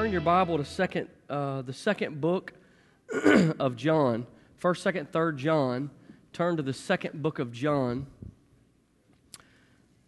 Turn 0.00 0.12
your 0.12 0.22
Bible 0.22 0.56
to 0.56 0.64
second, 0.64 1.10
uh, 1.28 1.60
the 1.60 1.74
second 1.74 2.22
book 2.22 2.54
of 3.58 3.76
John. 3.76 4.26
First, 4.56 4.82
second, 4.82 5.12
third 5.12 5.36
John. 5.36 5.90
Turn 6.32 6.56
to 6.56 6.62
the 6.62 6.72
second 6.72 7.20
book 7.22 7.38
of 7.38 7.52
John. 7.52 8.06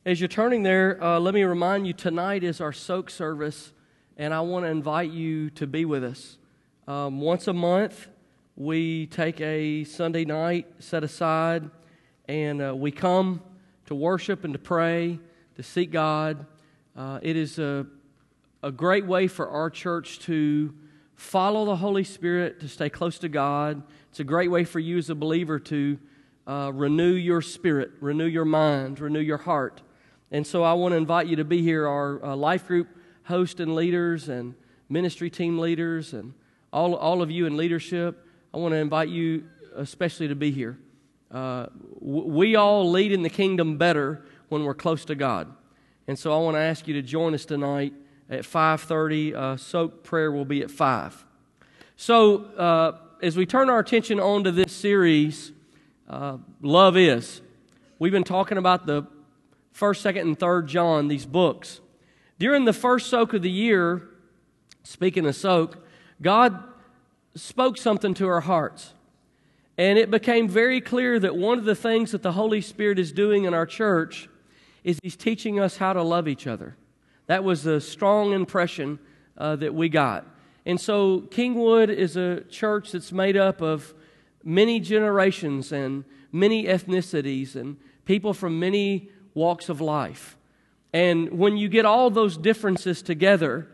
As 0.06 0.18
you're 0.18 0.28
turning 0.28 0.62
there, 0.62 0.98
uh, 1.04 1.20
let 1.20 1.34
me 1.34 1.42
remind 1.42 1.86
you 1.86 1.92
tonight 1.92 2.42
is 2.42 2.58
our 2.58 2.72
soak 2.72 3.10
service, 3.10 3.74
and 4.16 4.32
I 4.32 4.40
want 4.40 4.64
to 4.64 4.70
invite 4.70 5.10
you 5.10 5.50
to 5.50 5.66
be 5.66 5.84
with 5.84 6.04
us. 6.04 6.38
Um, 6.88 7.20
once 7.20 7.46
a 7.46 7.52
month, 7.52 8.08
we 8.56 9.08
take 9.08 9.42
a 9.42 9.84
Sunday 9.84 10.24
night 10.24 10.68
set 10.78 11.04
aside, 11.04 11.68
and 12.28 12.62
uh, 12.62 12.74
we 12.74 12.92
come 12.92 13.42
to 13.84 13.94
worship 13.94 14.42
and 14.44 14.54
to 14.54 14.58
pray, 14.58 15.20
to 15.56 15.62
seek 15.62 15.90
God. 15.90 16.46
Uh, 16.96 17.18
it 17.20 17.36
is 17.36 17.58
a 17.58 17.86
a 18.62 18.70
great 18.70 19.06
way 19.06 19.26
for 19.26 19.48
our 19.48 19.68
church 19.68 20.20
to 20.20 20.72
follow 21.16 21.64
the 21.64 21.76
Holy 21.76 22.04
Spirit, 22.04 22.60
to 22.60 22.68
stay 22.68 22.88
close 22.88 23.18
to 23.18 23.28
God. 23.28 23.82
It's 24.10 24.20
a 24.20 24.24
great 24.24 24.50
way 24.50 24.64
for 24.64 24.78
you 24.78 24.98
as 24.98 25.10
a 25.10 25.16
believer 25.16 25.58
to 25.58 25.98
uh, 26.46 26.70
renew 26.72 27.12
your 27.12 27.42
spirit, 27.42 27.90
renew 28.00 28.26
your 28.26 28.44
mind, 28.44 29.00
renew 29.00 29.20
your 29.20 29.38
heart. 29.38 29.82
And 30.30 30.46
so 30.46 30.62
I 30.62 30.74
want 30.74 30.92
to 30.92 30.96
invite 30.96 31.26
you 31.26 31.36
to 31.36 31.44
be 31.44 31.60
here, 31.60 31.88
our 31.88 32.24
uh, 32.24 32.36
life 32.36 32.66
group 32.68 32.88
host 33.24 33.58
and 33.58 33.74
leaders 33.74 34.28
and 34.28 34.54
ministry 34.88 35.28
team 35.28 35.58
leaders 35.58 36.12
and 36.12 36.32
all, 36.72 36.94
all 36.94 37.20
of 37.20 37.30
you 37.30 37.46
in 37.46 37.56
leadership. 37.56 38.26
I 38.54 38.58
want 38.58 38.72
to 38.72 38.78
invite 38.78 39.08
you 39.08 39.44
especially 39.74 40.28
to 40.28 40.36
be 40.36 40.52
here. 40.52 40.78
Uh, 41.30 41.66
we 42.00 42.54
all 42.54 42.88
lead 42.88 43.10
in 43.10 43.22
the 43.22 43.30
kingdom 43.30 43.76
better 43.76 44.24
when 44.50 44.64
we're 44.64 44.74
close 44.74 45.04
to 45.06 45.14
God. 45.14 45.52
And 46.06 46.18
so 46.18 46.32
I 46.32 46.42
want 46.42 46.56
to 46.56 46.60
ask 46.60 46.86
you 46.86 46.94
to 46.94 47.02
join 47.02 47.34
us 47.34 47.44
tonight 47.44 47.94
at 48.32 48.44
5.30 48.44 49.34
uh, 49.34 49.56
soak 49.58 50.02
prayer 50.02 50.32
will 50.32 50.46
be 50.46 50.62
at 50.62 50.70
5 50.70 51.24
so 51.96 52.44
uh, 52.56 52.96
as 53.22 53.36
we 53.36 53.44
turn 53.44 53.68
our 53.68 53.78
attention 53.78 54.18
on 54.18 54.42
to 54.44 54.50
this 54.50 54.72
series 54.72 55.52
uh, 56.08 56.38
love 56.62 56.96
is 56.96 57.42
we've 57.98 58.10
been 58.10 58.24
talking 58.24 58.56
about 58.56 58.86
the 58.86 59.06
first 59.72 60.00
second 60.00 60.26
and 60.26 60.38
third 60.38 60.66
john 60.66 61.08
these 61.08 61.26
books. 61.26 61.80
During 62.38 62.64
the 62.64 62.72
first 62.72 63.08
soak 63.08 63.34
of 63.34 63.42
the 63.42 63.50
year 63.50 64.08
speaking 64.82 65.26
of 65.26 65.36
soak 65.36 65.86
god 66.22 66.62
spoke 67.34 67.76
something 67.76 68.14
to 68.14 68.28
our 68.28 68.40
hearts. 68.40 68.94
And 69.78 69.98
it 69.98 70.10
became 70.10 70.48
very 70.48 70.80
clear 70.80 71.18
that 71.18 71.34
one 71.34 71.58
of 71.58 71.64
the 71.64 71.74
things 71.74 72.12
that 72.12 72.22
the 72.22 72.32
holy 72.32 72.60
spirit 72.60 72.98
is 72.98 73.10
doing 73.10 73.44
in 73.44 73.54
our 73.54 73.64
church 73.64 74.28
is 74.84 74.98
he's 75.02 75.16
teaching 75.16 75.58
us 75.58 75.78
how 75.78 75.92
to 75.92 76.02
love 76.02 76.28
each 76.28 76.46
other 76.46 76.76
that 77.32 77.44
was 77.44 77.64
a 77.64 77.80
strong 77.80 78.34
impression 78.34 78.98
uh, 79.38 79.56
that 79.56 79.74
we 79.74 79.88
got. 79.88 80.26
And 80.66 80.78
so, 80.78 81.22
Kingwood 81.30 81.88
is 81.88 82.14
a 82.14 82.42
church 82.42 82.92
that's 82.92 83.10
made 83.10 83.38
up 83.38 83.62
of 83.62 83.94
many 84.44 84.80
generations 84.80 85.72
and 85.72 86.04
many 86.30 86.64
ethnicities 86.64 87.56
and 87.56 87.78
people 88.04 88.34
from 88.34 88.60
many 88.60 89.08
walks 89.32 89.70
of 89.70 89.80
life. 89.80 90.36
And 90.92 91.38
when 91.38 91.56
you 91.56 91.70
get 91.70 91.86
all 91.86 92.10
those 92.10 92.36
differences 92.36 93.00
together, 93.00 93.66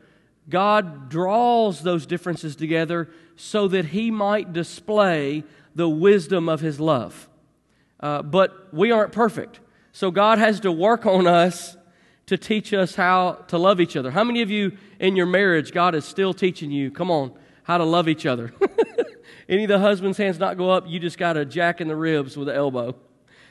God 0.48 1.08
draws 1.08 1.82
those 1.82 2.06
differences 2.06 2.54
together 2.54 3.08
so 3.34 3.66
that 3.66 3.86
He 3.86 4.12
might 4.12 4.52
display 4.52 5.42
the 5.74 5.88
wisdom 5.88 6.48
of 6.48 6.60
His 6.60 6.78
love. 6.78 7.28
Uh, 7.98 8.22
but 8.22 8.72
we 8.72 8.92
aren't 8.92 9.10
perfect. 9.10 9.58
So 9.90 10.12
God 10.12 10.38
has 10.38 10.60
to 10.60 10.70
work 10.70 11.06
on 11.06 11.26
us 11.26 11.76
to 12.28 12.36
teach 12.36 12.74
us 12.74 12.94
how 12.94 13.32
to 13.48 13.56
love 13.56 13.80
each 13.80 13.96
other. 13.96 14.10
How 14.10 14.22
many 14.22 14.42
of 14.42 14.50
you 14.50 14.76
in 15.00 15.16
your 15.16 15.26
marriage, 15.26 15.72
God 15.72 15.94
is 15.94 16.04
still 16.04 16.34
teaching 16.34 16.70
you, 16.70 16.90
come 16.90 17.10
on, 17.10 17.32
how 17.62 17.78
to 17.78 17.84
love 17.84 18.06
each 18.06 18.26
other? 18.26 18.52
Any 19.48 19.64
of 19.64 19.68
the 19.68 19.78
husband's 19.78 20.18
hands 20.18 20.38
not 20.38 20.58
go 20.58 20.70
up, 20.70 20.84
you 20.86 21.00
just 21.00 21.16
got 21.16 21.38
a 21.38 21.46
jack 21.46 21.80
in 21.80 21.88
the 21.88 21.96
ribs 21.96 22.36
with 22.36 22.48
the 22.48 22.54
elbow. 22.54 22.94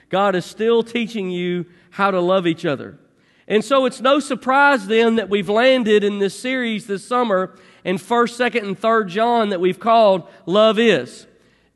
God 0.10 0.36
is 0.36 0.46
still 0.46 0.84
teaching 0.84 1.32
you 1.32 1.66
how 1.90 2.12
to 2.12 2.22
love 2.22 2.46
each 2.46 2.66
other. 2.66 3.00
And 3.48 3.66
so 3.66 3.86
it's 3.86 4.00
no 4.00 4.20
surprise 4.20 4.86
then 4.86 5.16
that 5.16 5.28
we've 5.28 5.50
landed 5.50 6.04
in 6.04 6.20
this 6.20 6.40
series 6.40 6.86
this 6.86 7.04
summer 7.04 7.56
in 7.84 7.98
1st, 7.98 8.52
2nd, 8.52 8.68
and 8.68 8.80
3rd 8.80 9.08
John 9.08 9.50
that 9.50 9.60
we've 9.60 9.80
called 9.80 10.28
Love 10.46 10.78
Is. 10.78 11.26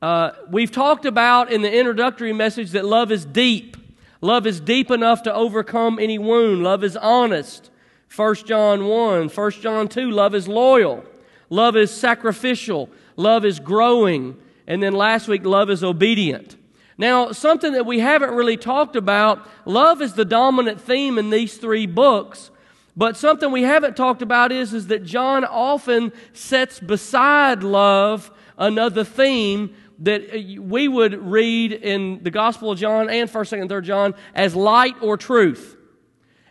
Uh, 0.04 0.32
we've 0.52 0.72
talked 0.72 1.06
about 1.06 1.52
in 1.52 1.64
the 1.64 1.74
introductory 1.74 2.34
message 2.34 2.72
that 2.72 2.86
love 2.86 3.12
is 3.12 3.26
deep. 3.26 3.78
Love 4.22 4.46
is 4.46 4.60
deep 4.60 4.92
enough 4.92 5.24
to 5.24 5.34
overcome 5.34 5.98
any 6.00 6.20
wound. 6.20 6.64
Love 6.64 6.84
is 6.84 6.96
honest. 6.96 7.72
1 8.16 8.36
John 8.46 8.86
1, 8.86 9.30
1 9.30 9.52
John 9.52 9.88
2, 9.88 10.12
love 10.12 10.36
is 10.36 10.48
loyal. 10.48 11.04
Love 11.50 11.76
is 11.76 11.92
sacrificial. 11.92 12.90
Love 13.16 13.46
is 13.46 13.60
growing. 13.60 14.38
And 14.68 14.82
then 14.84 14.94
last 14.94 15.28
week, 15.28 15.46
love 15.46 15.70
is 15.70 15.84
obedient. 15.84 16.56
Now, 16.98 17.32
something 17.32 17.74
that 17.74 17.86
we 17.86 18.00
haven't 18.00 18.32
really 18.32 18.58
talked 18.58 18.96
about, 18.96 19.48
love 19.66 20.02
is 20.02 20.14
the 20.14 20.26
dominant 20.26 20.80
theme 20.80 21.18
in 21.18 21.30
these 21.30 21.58
three 21.58 21.88
books. 21.88 22.52
But 22.96 23.18
something 23.18 23.52
we 23.52 23.64
haven't 23.64 23.96
talked 23.96 24.22
about 24.22 24.52
is, 24.52 24.74
is 24.74 24.88
that 24.88 25.04
John 25.04 25.44
often 25.46 26.12
sets 26.34 26.80
beside 26.80 27.64
love 27.64 28.30
another 28.58 29.04
theme 29.04 29.74
that 30.02 30.34
uh, 30.34 30.62
we 30.62 30.88
would 30.88 31.14
read 31.14 31.72
in 31.72 32.22
the 32.24 32.32
Gospel 32.32 32.72
of 32.72 32.80
John 32.80 33.10
and 33.10 33.30
1st, 33.30 33.60
2nd, 33.62 33.70
3rd 33.70 33.84
John 33.84 34.16
as 34.36 34.56
light 34.56 34.96
or 35.02 35.16
truth. 35.16 35.78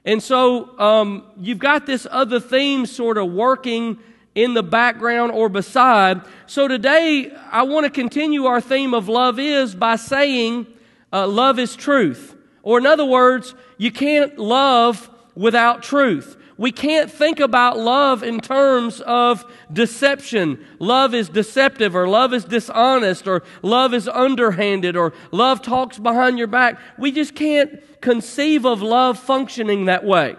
And 0.05 0.23
so 0.23 0.79
um, 0.79 1.25
you've 1.39 1.59
got 1.59 1.87
this 1.87 2.07
other 2.11 2.41
theme 2.41 2.87
sort 2.87 3.19
of 3.19 3.31
working 3.31 3.99
in 4.35 4.55
the 4.55 4.63
background 4.63 5.33
or 5.33 5.49
beside. 5.49 6.23
So 6.47 6.69
today 6.69 7.33
I 7.51 7.65
want 7.65 7.85
to 7.85 7.91
continue 7.91 8.47
our 8.47 8.61
theme 8.61 8.95
of 8.95 9.09
love 9.09 9.39
is 9.39 9.75
by 9.75 9.97
saying 9.97 10.67
uh, 11.13 11.27
love 11.27 11.59
is 11.59 11.77
truth. 11.77 12.37
Or 12.63 12.79
in 12.79 12.87
other 12.87 13.05
words, 13.05 13.55
you 13.79 13.91
can't 13.91 14.39
love 14.39 15.11
without 15.35 15.83
truth. 15.83 16.37
We 16.61 16.73
can't 16.73 17.11
think 17.11 17.41
about 17.41 17.79
love 17.79 18.23
in 18.23 18.39
terms 18.39 19.01
of 19.01 19.51
deception. 19.73 20.63
Love 20.79 21.15
is 21.15 21.31
deceptive, 21.31 21.97
or 21.97 22.07
love 22.07 22.35
is 22.35 22.45
dishonest, 22.45 23.27
or 23.27 23.43
love 23.63 23.95
is 23.95 24.07
underhanded, 24.07 24.95
or 24.95 25.15
love 25.31 25.63
talks 25.63 25.99
behind 25.99 26.37
your 26.37 26.49
back. 26.49 26.79
We 26.99 27.13
just 27.13 27.35
can't 27.35 27.83
conceive 28.03 28.67
of 28.67 28.83
love 28.83 29.19
functioning 29.19 29.87
that 29.87 30.05
way. 30.05 30.37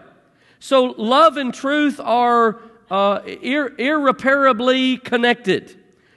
So, 0.59 0.93
love 0.95 1.37
and 1.37 1.51
truth 1.51 1.99
are 1.99 2.61
uh, 2.91 3.21
ir- 3.25 3.73
irreparably 3.79 4.97
connected. 4.97 5.75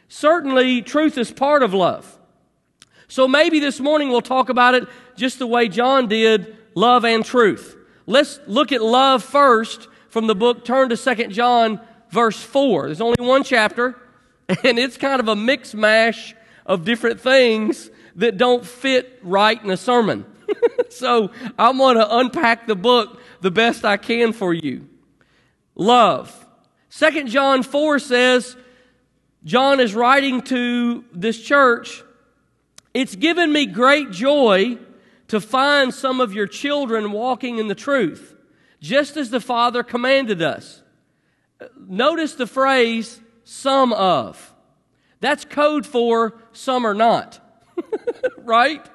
Certainly, 0.09 0.83
truth 0.83 1.17
is 1.17 1.33
part 1.33 1.63
of 1.63 1.73
love. 1.73 2.19
So, 3.09 3.27
maybe 3.27 3.59
this 3.59 3.81
morning 3.81 4.11
we'll 4.11 4.21
talk 4.21 4.51
about 4.51 4.75
it 4.75 4.87
just 5.17 5.39
the 5.39 5.47
way 5.47 5.67
John 5.67 6.09
did 6.09 6.59
love 6.75 7.07
and 7.07 7.25
truth. 7.25 7.75
Let's 8.05 8.39
look 8.47 8.71
at 8.71 8.83
love 8.83 9.25
first 9.25 9.89
from 10.15 10.29
the 10.29 10.35
book, 10.37 10.65
turn 10.65 10.89
to 10.91 10.97
2 10.97 11.27
John, 11.27 11.81
verse 12.09 12.41
4. 12.41 12.87
There's 12.87 13.01
only 13.01 13.17
one 13.19 13.43
chapter, 13.43 13.97
and 14.49 14.79
it's 14.79 14.97
kind 14.97 15.19
of 15.19 15.27
a 15.27 15.35
mix 15.35 15.75
mash 15.75 16.37
of 16.65 16.85
different 16.85 17.21
things 17.21 17.91
that 18.15 18.37
don't 18.37 18.65
fit 18.65 19.19
right 19.25 19.61
in 19.61 19.71
a 19.71 19.77
sermon. 19.77 20.25
so 20.89 21.33
I 21.59 21.73
want 21.73 21.99
to 21.99 22.17
unpack 22.17 22.69
the 22.69 22.77
book 22.77 23.21
the 23.41 23.51
best 23.51 23.85
I 23.85 23.97
can 23.97 24.33
for 24.33 24.55
you. 24.55 24.89
Love. 25.75 26.47
2 26.91 27.25
John 27.25 27.65
4 27.65 27.99
says, 27.99 28.57
John 29.43 29.81
is 29.81 29.97
writing 29.97 30.43
to 30.43 31.05
this 31.13 31.43
church, 31.43 32.05
It's 32.95 33.17
given 33.17 33.53
me 33.53 33.67
great 33.67 34.13
joy 34.13 34.79
to 35.27 35.41
find 35.41 35.93
some 35.93 36.21
of 36.21 36.33
your 36.33 36.47
children 36.47 37.11
walking 37.11 37.59
in 37.59 37.67
the 37.67 37.75
truth 37.75 38.34
just 38.85 39.17
as 39.17 39.31
the 39.31 39.41
Father 39.41 39.83
commanded 39.83 40.43
us. 40.43 40.83
Notice 41.75 42.35
the 42.35 42.47
phrase, 42.47 43.19
some 43.43 43.95
of. 43.95 44.55
That's 45.21 45.47
code 45.47 45.87
for 45.87 46.39
some 46.53 46.87
are 46.87 46.93
not. 46.93 47.41
right? 48.37 48.87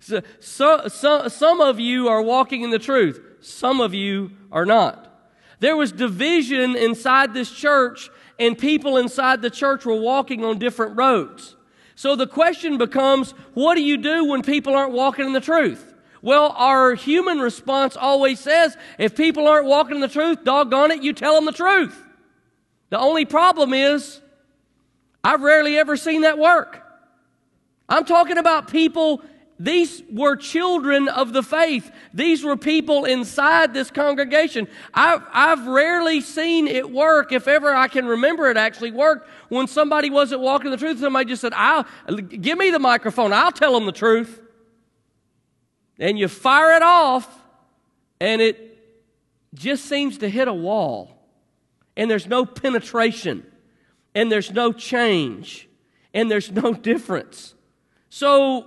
So, 0.00 0.22
so, 0.40 0.88
so, 0.88 1.28
some 1.28 1.60
of 1.60 1.78
you 1.78 2.08
are 2.08 2.22
walking 2.22 2.62
in 2.62 2.70
the 2.70 2.78
truth, 2.78 3.20
some 3.42 3.82
of 3.82 3.92
you 3.92 4.30
are 4.50 4.64
not. 4.64 5.12
There 5.60 5.76
was 5.76 5.92
division 5.92 6.74
inside 6.74 7.34
this 7.34 7.50
church, 7.50 8.08
and 8.38 8.56
people 8.56 8.96
inside 8.96 9.42
the 9.42 9.50
church 9.50 9.84
were 9.84 10.00
walking 10.00 10.42
on 10.42 10.58
different 10.58 10.96
roads. 10.96 11.54
So 11.96 12.16
the 12.16 12.26
question 12.26 12.78
becomes 12.78 13.32
what 13.52 13.74
do 13.74 13.82
you 13.82 13.98
do 13.98 14.24
when 14.24 14.40
people 14.42 14.74
aren't 14.74 14.92
walking 14.92 15.26
in 15.26 15.32
the 15.34 15.40
truth? 15.40 15.92
Well, 16.22 16.54
our 16.56 16.94
human 16.94 17.38
response 17.38 17.96
always 17.96 18.40
says, 18.40 18.76
if 18.98 19.16
people 19.16 19.46
aren't 19.48 19.66
walking 19.66 19.96
in 19.96 20.00
the 20.00 20.08
truth, 20.08 20.44
doggone 20.44 20.90
it, 20.90 21.02
you 21.02 21.12
tell 21.12 21.34
them 21.34 21.44
the 21.44 21.52
truth. 21.52 21.96
The 22.90 22.98
only 22.98 23.24
problem 23.24 23.74
is, 23.74 24.20
I've 25.22 25.42
rarely 25.42 25.76
ever 25.78 25.96
seen 25.96 26.22
that 26.22 26.38
work. 26.38 26.82
I'm 27.88 28.04
talking 28.04 28.38
about 28.38 28.68
people 28.68 29.22
these 29.58 30.02
were 30.12 30.36
children 30.36 31.08
of 31.08 31.32
the 31.32 31.42
faith. 31.42 31.90
These 32.12 32.44
were 32.44 32.56
people 32.56 33.06
inside 33.06 33.72
this 33.72 33.90
congregation. 33.90 34.68
I've, 34.92 35.22
I've 35.32 35.66
rarely 35.66 36.20
seen 36.20 36.68
it 36.68 36.90
work, 36.90 37.32
if 37.32 37.48
ever 37.48 37.74
I 37.74 37.88
can 37.88 38.06
remember 38.06 38.50
it 38.50 38.58
actually 38.58 38.90
worked, 38.90 39.28
when 39.48 39.66
somebody 39.66 40.10
wasn't 40.10 40.42
walking 40.42 40.70
the 40.70 40.76
truth. 40.76 41.00
Somebody 41.00 41.30
just 41.30 41.40
said, 41.40 41.54
I'll, 41.54 41.86
give 42.16 42.58
me 42.58 42.70
the 42.70 42.78
microphone. 42.78 43.32
I'll 43.32 43.52
tell 43.52 43.72
them 43.72 43.86
the 43.86 43.92
truth. 43.92 44.42
And 45.98 46.18
you 46.18 46.28
fire 46.28 46.76
it 46.76 46.82
off, 46.82 47.28
and 48.20 48.42
it 48.42 48.78
just 49.54 49.86
seems 49.86 50.18
to 50.18 50.28
hit 50.28 50.48
a 50.48 50.52
wall. 50.52 51.10
And 51.96 52.10
there's 52.10 52.26
no 52.26 52.44
penetration, 52.44 53.46
and 54.14 54.30
there's 54.30 54.52
no 54.52 54.72
change, 54.72 55.68
and 56.12 56.30
there's 56.30 56.50
no 56.50 56.74
difference. 56.74 57.54
So, 58.10 58.66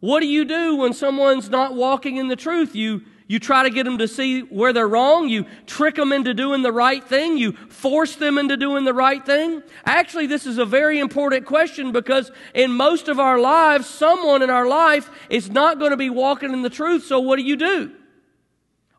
what 0.00 0.20
do 0.20 0.26
you 0.26 0.46
do 0.46 0.76
when 0.76 0.94
someone's 0.94 1.50
not 1.50 1.74
walking 1.74 2.16
in 2.16 2.28
the 2.28 2.36
truth? 2.36 2.74
You, 2.74 3.02
you 3.30 3.38
try 3.38 3.62
to 3.62 3.70
get 3.70 3.84
them 3.84 3.98
to 3.98 4.08
see 4.08 4.40
where 4.40 4.72
they're 4.72 4.88
wrong. 4.88 5.28
You 5.28 5.46
trick 5.64 5.94
them 5.94 6.10
into 6.10 6.34
doing 6.34 6.62
the 6.62 6.72
right 6.72 7.02
thing. 7.04 7.38
You 7.38 7.52
force 7.52 8.16
them 8.16 8.38
into 8.38 8.56
doing 8.56 8.84
the 8.84 8.92
right 8.92 9.24
thing. 9.24 9.62
Actually, 9.84 10.26
this 10.26 10.46
is 10.46 10.58
a 10.58 10.64
very 10.64 10.98
important 10.98 11.46
question 11.46 11.92
because 11.92 12.32
in 12.54 12.72
most 12.72 13.06
of 13.06 13.20
our 13.20 13.38
lives, 13.38 13.88
someone 13.88 14.42
in 14.42 14.50
our 14.50 14.66
life 14.66 15.08
is 15.28 15.48
not 15.48 15.78
going 15.78 15.92
to 15.92 15.96
be 15.96 16.10
walking 16.10 16.52
in 16.52 16.62
the 16.62 16.68
truth. 16.68 17.04
So 17.04 17.20
what 17.20 17.36
do 17.36 17.42
you 17.42 17.54
do? 17.54 17.92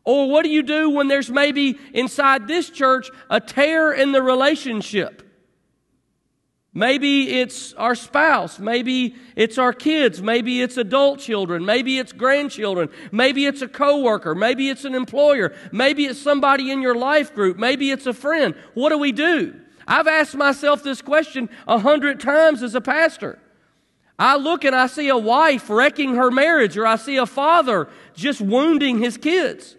Or 0.02 0.30
what 0.30 0.44
do 0.44 0.48
you 0.48 0.62
do 0.62 0.88
when 0.88 1.08
there's 1.08 1.28
maybe 1.28 1.78
inside 1.92 2.48
this 2.48 2.70
church 2.70 3.10
a 3.28 3.38
tear 3.38 3.92
in 3.92 4.12
the 4.12 4.22
relationship? 4.22 5.21
Maybe 6.74 7.40
it's 7.40 7.74
our 7.74 7.94
spouse. 7.94 8.58
Maybe 8.58 9.14
it's 9.36 9.58
our 9.58 9.74
kids. 9.74 10.22
Maybe 10.22 10.62
it's 10.62 10.78
adult 10.78 11.20
children. 11.20 11.66
Maybe 11.66 11.98
it's 11.98 12.12
grandchildren. 12.12 12.88
Maybe 13.10 13.44
it's 13.44 13.60
a 13.60 13.68
coworker. 13.68 14.34
Maybe 14.34 14.70
it's 14.70 14.86
an 14.86 14.94
employer. 14.94 15.54
Maybe 15.70 16.06
it's 16.06 16.20
somebody 16.20 16.70
in 16.70 16.80
your 16.80 16.94
life 16.94 17.34
group. 17.34 17.58
Maybe 17.58 17.90
it's 17.90 18.06
a 18.06 18.14
friend. 18.14 18.54
What 18.72 18.88
do 18.88 18.96
we 18.96 19.12
do? 19.12 19.54
I've 19.86 20.06
asked 20.06 20.34
myself 20.34 20.82
this 20.82 21.02
question 21.02 21.50
a 21.68 21.78
hundred 21.78 22.20
times 22.20 22.62
as 22.62 22.74
a 22.74 22.80
pastor. 22.80 23.38
I 24.18 24.36
look 24.36 24.64
and 24.64 24.74
I 24.74 24.86
see 24.86 25.08
a 25.08 25.18
wife 25.18 25.68
wrecking 25.68 26.14
her 26.14 26.30
marriage, 26.30 26.76
or 26.78 26.86
I 26.86 26.96
see 26.96 27.16
a 27.16 27.26
father 27.26 27.88
just 28.14 28.40
wounding 28.40 28.98
his 28.98 29.16
kids. 29.16 29.76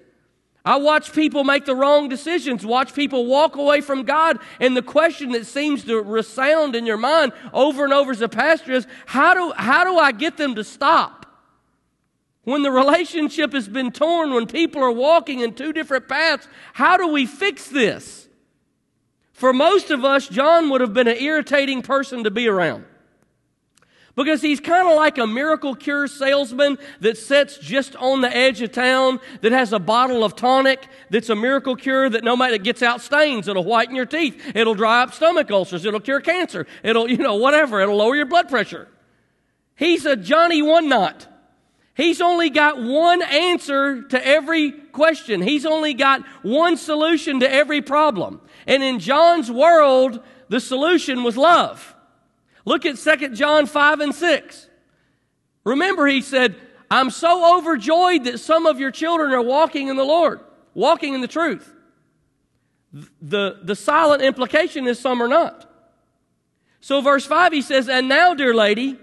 I 0.65 0.77
watch 0.77 1.11
people 1.11 1.43
make 1.43 1.65
the 1.65 1.75
wrong 1.75 2.07
decisions, 2.07 2.65
watch 2.65 2.93
people 2.93 3.25
walk 3.25 3.57
away 3.57 3.81
from 3.81 4.03
God, 4.03 4.39
and 4.61 4.77
the 4.77 4.81
question 4.81 5.33
that 5.33 5.45
seems 5.45 5.83
to 5.85 6.01
resound 6.01 6.73
in 6.75 6.85
your 6.85 6.97
mind 6.97 7.33
over 7.51 7.83
and 7.83 7.91
over 7.91 8.11
as 8.11 8.21
a 8.21 8.29
pastor 8.29 8.71
is 8.71 8.87
how 9.05 9.33
do, 9.33 9.51
how 9.57 9.83
do 9.83 9.97
I 9.97 10.13
get 10.13 10.37
them 10.37 10.55
to 10.55 10.63
stop? 10.63 11.25
When 12.45 12.61
the 12.61 12.71
relationship 12.71 13.53
has 13.53 13.67
been 13.67 13.91
torn, 13.91 14.33
when 14.33 14.47
people 14.47 14.81
are 14.83 14.91
walking 14.91 15.41
in 15.41 15.53
two 15.53 15.73
different 15.73 16.07
paths, 16.07 16.47
how 16.73 16.95
do 16.95 17.07
we 17.07 17.25
fix 17.25 17.67
this? 17.67 18.27
For 19.33 19.51
most 19.51 19.91
of 19.91 20.05
us, 20.05 20.27
John 20.29 20.69
would 20.69 20.79
have 20.79 20.93
been 20.93 21.07
an 21.07 21.17
irritating 21.17 21.81
person 21.81 22.23
to 22.23 22.31
be 22.31 22.47
around. 22.47 22.85
Because 24.15 24.43
he's 24.43 24.59
kind 24.59 24.87
of 24.87 24.95
like 24.95 25.17
a 25.17 25.25
miracle 25.25 25.73
cure 25.73 26.07
salesman 26.07 26.77
that 26.99 27.17
sits 27.17 27.57
just 27.57 27.95
on 27.95 28.21
the 28.21 28.35
edge 28.35 28.61
of 28.61 28.71
town 28.71 29.19
that 29.41 29.51
has 29.51 29.73
a 29.73 29.79
bottle 29.79 30.23
of 30.23 30.35
tonic 30.35 30.87
that's 31.09 31.29
a 31.29 31.35
miracle 31.35 31.75
cure 31.75 32.07
that 32.09 32.23
no 32.23 32.37
matter 32.37 32.59
gets 32.59 32.83
out 32.83 33.01
stains, 33.01 33.47
it'll 33.47 33.63
whiten 33.63 33.95
your 33.95 34.05
teeth, 34.05 34.39
it'll 34.53 34.75
dry 34.75 35.01
up 35.01 35.15
stomach 35.15 35.49
ulcers, 35.49 35.83
it'll 35.83 35.99
cure 35.99 36.21
cancer, 36.21 36.67
it'll, 36.83 37.09
you 37.09 37.17
know, 37.17 37.35
whatever, 37.35 37.81
it'll 37.81 37.97
lower 37.97 38.15
your 38.15 38.27
blood 38.27 38.49
pressure. 38.49 38.87
He's 39.75 40.05
a 40.05 40.15
Johnny 40.15 40.61
One 40.61 40.87
Note. 40.89 41.27
He's 41.95 42.21
only 42.21 42.49
got 42.49 42.81
one 42.81 43.21
answer 43.21 44.03
to 44.03 44.27
every 44.27 44.71
question. 44.71 45.41
He's 45.41 45.65
only 45.65 45.93
got 45.93 46.23
one 46.43 46.77
solution 46.77 47.39
to 47.39 47.51
every 47.51 47.81
problem. 47.81 48.41
And 48.65 48.81
in 48.81 48.99
John's 48.99 49.51
world, 49.51 50.19
the 50.49 50.59
solution 50.59 51.23
was 51.23 51.37
love. 51.37 51.95
Look 52.65 52.85
at 52.85 52.97
2 52.97 53.29
John 53.29 53.65
5 53.65 53.99
and 53.99 54.15
6. 54.15 54.67
Remember, 55.65 56.07
he 56.07 56.21
said, 56.21 56.55
I'm 56.89 57.09
so 57.09 57.57
overjoyed 57.57 58.25
that 58.25 58.39
some 58.39 58.65
of 58.65 58.79
your 58.79 58.91
children 58.91 59.31
are 59.31 59.41
walking 59.41 59.87
in 59.87 59.95
the 59.95 60.03
Lord, 60.03 60.39
walking 60.73 61.13
in 61.13 61.21
the 61.21 61.27
truth. 61.27 61.73
The, 63.21 63.59
the 63.63 63.75
silent 63.75 64.21
implication 64.21 64.87
is 64.87 64.99
some 64.99 65.21
are 65.21 65.27
not. 65.27 65.69
So, 66.81 67.01
verse 67.01 67.25
5, 67.25 67.53
he 67.53 67.61
says, 67.61 67.89
And 67.89 68.07
now, 68.07 68.33
dear 68.33 68.53
lady, 68.53 68.97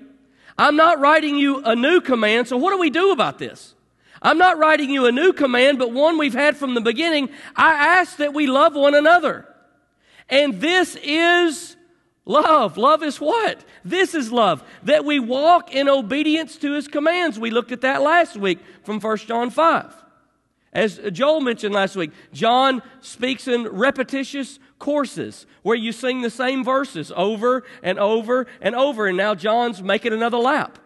I'm 0.57 0.77
not 0.77 1.01
writing 1.01 1.37
you 1.37 1.63
a 1.65 1.75
new 1.75 2.01
command. 2.01 2.47
So, 2.47 2.57
what 2.57 2.73
do 2.73 2.79
we 2.79 2.91
do 2.91 3.11
about 3.11 3.39
this? 3.39 3.75
I'm 4.23 4.39
not 4.39 4.59
writing 4.59 4.91
you 4.91 5.07
a 5.07 5.13
new 5.13 5.33
command, 5.33 5.79
but 5.79 5.93
one 5.93 6.19
we've 6.19 6.35
had 6.35 6.57
from 6.57 6.75
the 6.75 6.81
beginning. 6.83 7.31
I 7.57 7.73
ask 7.73 8.19
that 8.19 8.35
we 8.35 8.47
love 8.47 8.75
one 8.75 8.95
another. 8.95 9.47
And 10.29 10.61
this 10.61 10.97
is 11.03 11.75
Love. 12.27 12.77
Love 12.77 13.03
is 13.03 13.21
what? 13.21 13.65
This 13.85 14.15
is 14.15 14.31
love. 14.31 14.63
That 14.83 15.05
we 15.05 15.19
walk 15.19 15.75
in 15.75 15.89
obedience 15.89 16.57
to 16.59 16.73
his 16.73 16.87
commands. 16.87 17.39
We 17.39 17.51
looked 17.51 17.73
at 17.73 17.81
that 17.81 18.03
last 18.03 18.37
week 18.37 18.59
from 18.85 19.01
1 19.01 19.17
John 19.19 19.51
5. 19.51 19.95
As 20.73 21.01
Joel 21.13 21.41
mentioned 21.41 21.75
last 21.75 21.97
week, 21.97 22.13
John 22.33 22.83
speaks 23.01 23.49
in 23.49 23.65
repetitious 23.65 24.61
courses 24.79 25.47
where 25.63 25.77
you 25.77 25.91
sing 25.91 26.23
the 26.23 26.31
same 26.31 26.63
verses 26.63 27.13
over 27.17 27.65
and 27.83 27.99
over 27.99 28.47
and 28.61 28.75
over. 28.77 29.09
And 29.09 29.17
now 29.17 29.35
John's 29.35 29.83
making 29.83 30.13
another 30.13 30.39
lap. 30.39 30.79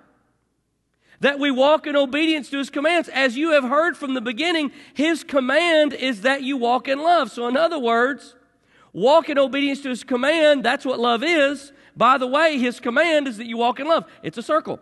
That 1.20 1.38
we 1.38 1.50
walk 1.50 1.86
in 1.86 1.96
obedience 1.96 2.50
to 2.50 2.58
his 2.58 2.70
commands. 2.70 3.08
As 3.08 3.36
you 3.36 3.52
have 3.52 3.64
heard 3.64 3.96
from 3.96 4.14
the 4.14 4.20
beginning, 4.20 4.72
his 4.94 5.22
command 5.22 5.92
is 5.92 6.22
that 6.22 6.42
you 6.42 6.56
walk 6.56 6.88
in 6.88 7.02
love. 7.02 7.30
So, 7.30 7.46
in 7.46 7.56
other 7.56 7.78
words, 7.78 8.34
Walk 8.94 9.28
in 9.28 9.38
obedience 9.38 9.82
to 9.82 9.90
his 9.90 10.04
command. 10.04 10.64
That's 10.64 10.86
what 10.86 10.98
love 10.98 11.22
is. 11.22 11.72
By 11.96 12.16
the 12.16 12.26
way, 12.26 12.58
his 12.58 12.80
command 12.80 13.28
is 13.28 13.36
that 13.36 13.46
you 13.46 13.58
walk 13.58 13.80
in 13.80 13.86
love. 13.86 14.06
It's 14.22 14.38
a 14.38 14.42
circle. 14.42 14.80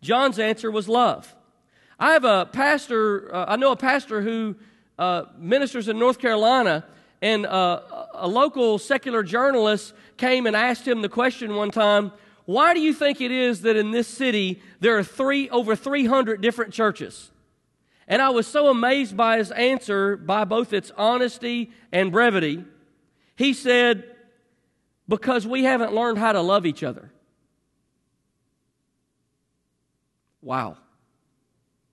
John's 0.00 0.38
answer 0.38 0.70
was 0.70 0.88
love. 0.88 1.34
I 1.98 2.12
have 2.12 2.24
a 2.24 2.46
pastor, 2.46 3.34
uh, 3.34 3.46
I 3.48 3.56
know 3.56 3.72
a 3.72 3.76
pastor 3.76 4.22
who 4.22 4.56
uh, 4.98 5.24
ministers 5.36 5.88
in 5.88 5.98
North 5.98 6.18
Carolina, 6.18 6.84
and 7.22 7.44
uh, 7.44 7.80
a 8.14 8.28
local 8.28 8.78
secular 8.78 9.22
journalist 9.22 9.94
came 10.16 10.46
and 10.46 10.54
asked 10.54 10.86
him 10.86 11.02
the 11.02 11.08
question 11.08 11.54
one 11.54 11.70
time 11.70 12.12
why 12.44 12.74
do 12.74 12.80
you 12.80 12.94
think 12.94 13.20
it 13.20 13.32
is 13.32 13.62
that 13.62 13.74
in 13.74 13.90
this 13.90 14.06
city 14.06 14.62
there 14.78 14.96
are 14.96 15.02
three 15.02 15.50
over 15.50 15.74
300 15.74 16.40
different 16.40 16.72
churches 16.72 17.30
and 18.06 18.20
i 18.22 18.28
was 18.28 18.46
so 18.46 18.68
amazed 18.68 19.16
by 19.16 19.38
his 19.38 19.50
answer 19.52 20.16
by 20.16 20.44
both 20.44 20.72
its 20.72 20.92
honesty 20.96 21.70
and 21.92 22.12
brevity 22.12 22.64
he 23.36 23.52
said, 23.52 24.04
Because 25.08 25.46
we 25.46 25.64
haven't 25.64 25.94
learned 25.94 26.18
how 26.18 26.32
to 26.32 26.40
love 26.40 26.66
each 26.66 26.82
other. 26.82 27.12
Wow. 30.42 30.78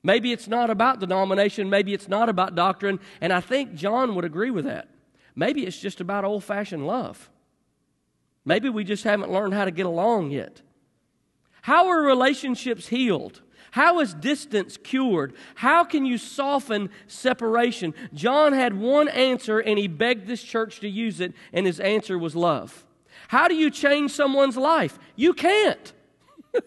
Maybe 0.04 0.34
it's 0.34 0.48
not 0.48 0.70
about 0.70 1.00
denomination, 1.00 1.70
maybe 1.70 1.94
it's 1.94 2.10
not 2.10 2.28
about 2.28 2.56
doctrine, 2.56 3.00
and 3.22 3.32
I 3.32 3.40
think 3.40 3.74
John 3.74 4.16
would 4.16 4.26
agree 4.26 4.52
with 4.52 4.66
that. 4.66 4.90
Maybe 5.36 5.66
it's 5.66 5.80
just 5.80 6.02
about 6.02 6.26
old 6.26 6.44
fashioned 6.44 6.86
love. 6.86 7.30
Maybe 8.46 8.70
we 8.70 8.84
just 8.84 9.06
haven't 9.06 9.32
learned 9.32 9.54
how 9.54 9.66
to 9.66 9.72
get 9.72 9.86
along 9.86 10.32
yet. 10.32 10.62
How 11.62 11.88
are 11.88 12.02
relationships 12.02 12.90
healed? 12.90 13.42
How 13.74 14.02
is 14.02 14.14
distance 14.14 14.78
cured? 14.78 15.34
How 15.56 15.84
can 15.84 16.06
you 16.06 16.20
soften 16.20 16.92
separation? 17.08 17.96
John 18.14 18.54
had 18.54 18.80
one 18.80 19.08
answer 19.08 19.58
and 19.58 19.80
he 19.80 19.88
begged 19.88 20.28
this 20.28 20.44
church 20.44 20.80
to 20.82 20.88
use 20.88 21.20
it, 21.20 21.34
and 21.52 21.66
his 21.66 21.80
answer 21.80 22.20
was 22.20 22.36
love. 22.36 22.86
How 23.30 23.48
do 23.48 23.56
you 23.56 23.72
change 23.72 24.12
someone's 24.12 24.58
life? 24.58 25.00
You 25.16 25.34
can't. 25.34 25.92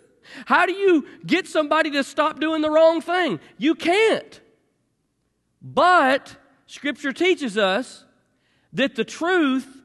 How 0.47 0.67
do 0.67 0.73
you 0.73 1.07
get 1.25 1.47
somebody 1.47 1.93
to 1.93 2.03
stop 2.03 2.41
doing 2.41 2.61
the 2.61 2.71
wrong 2.71 3.01
thing? 3.01 3.39
You 3.57 3.77
can't. 3.77 4.41
But 5.63 6.35
Scripture 6.67 7.13
teaches 7.13 7.57
us 7.57 8.05
that 8.73 8.97
the 8.97 9.05
truth 9.05 9.81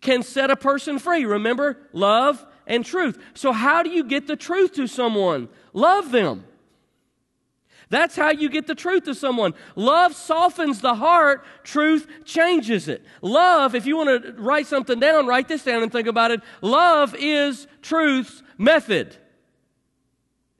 can 0.00 0.24
set 0.24 0.50
a 0.50 0.56
person 0.56 0.98
free. 0.98 1.26
Remember, 1.26 1.78
love 1.92 2.44
and 2.66 2.84
truth. 2.84 3.22
So, 3.34 3.52
how 3.52 3.84
do 3.84 3.90
you 3.90 4.02
get 4.02 4.26
the 4.26 4.34
truth 4.34 4.72
to 4.72 4.88
someone? 4.88 5.48
Love 5.72 6.10
them. 6.10 6.44
That's 7.88 8.16
how 8.16 8.30
you 8.30 8.48
get 8.48 8.66
the 8.66 8.74
truth 8.74 9.04
to 9.04 9.14
someone. 9.14 9.54
Love 9.76 10.14
softens 10.14 10.80
the 10.80 10.96
heart, 10.96 11.44
truth 11.62 12.08
changes 12.24 12.88
it. 12.88 13.04
Love, 13.22 13.76
if 13.76 13.86
you 13.86 13.96
want 13.96 14.24
to 14.24 14.32
write 14.32 14.66
something 14.66 14.98
down, 14.98 15.26
write 15.26 15.46
this 15.46 15.62
down 15.62 15.82
and 15.82 15.92
think 15.92 16.08
about 16.08 16.32
it. 16.32 16.40
Love 16.62 17.14
is 17.16 17.68
truth's 17.82 18.42
method. 18.58 19.16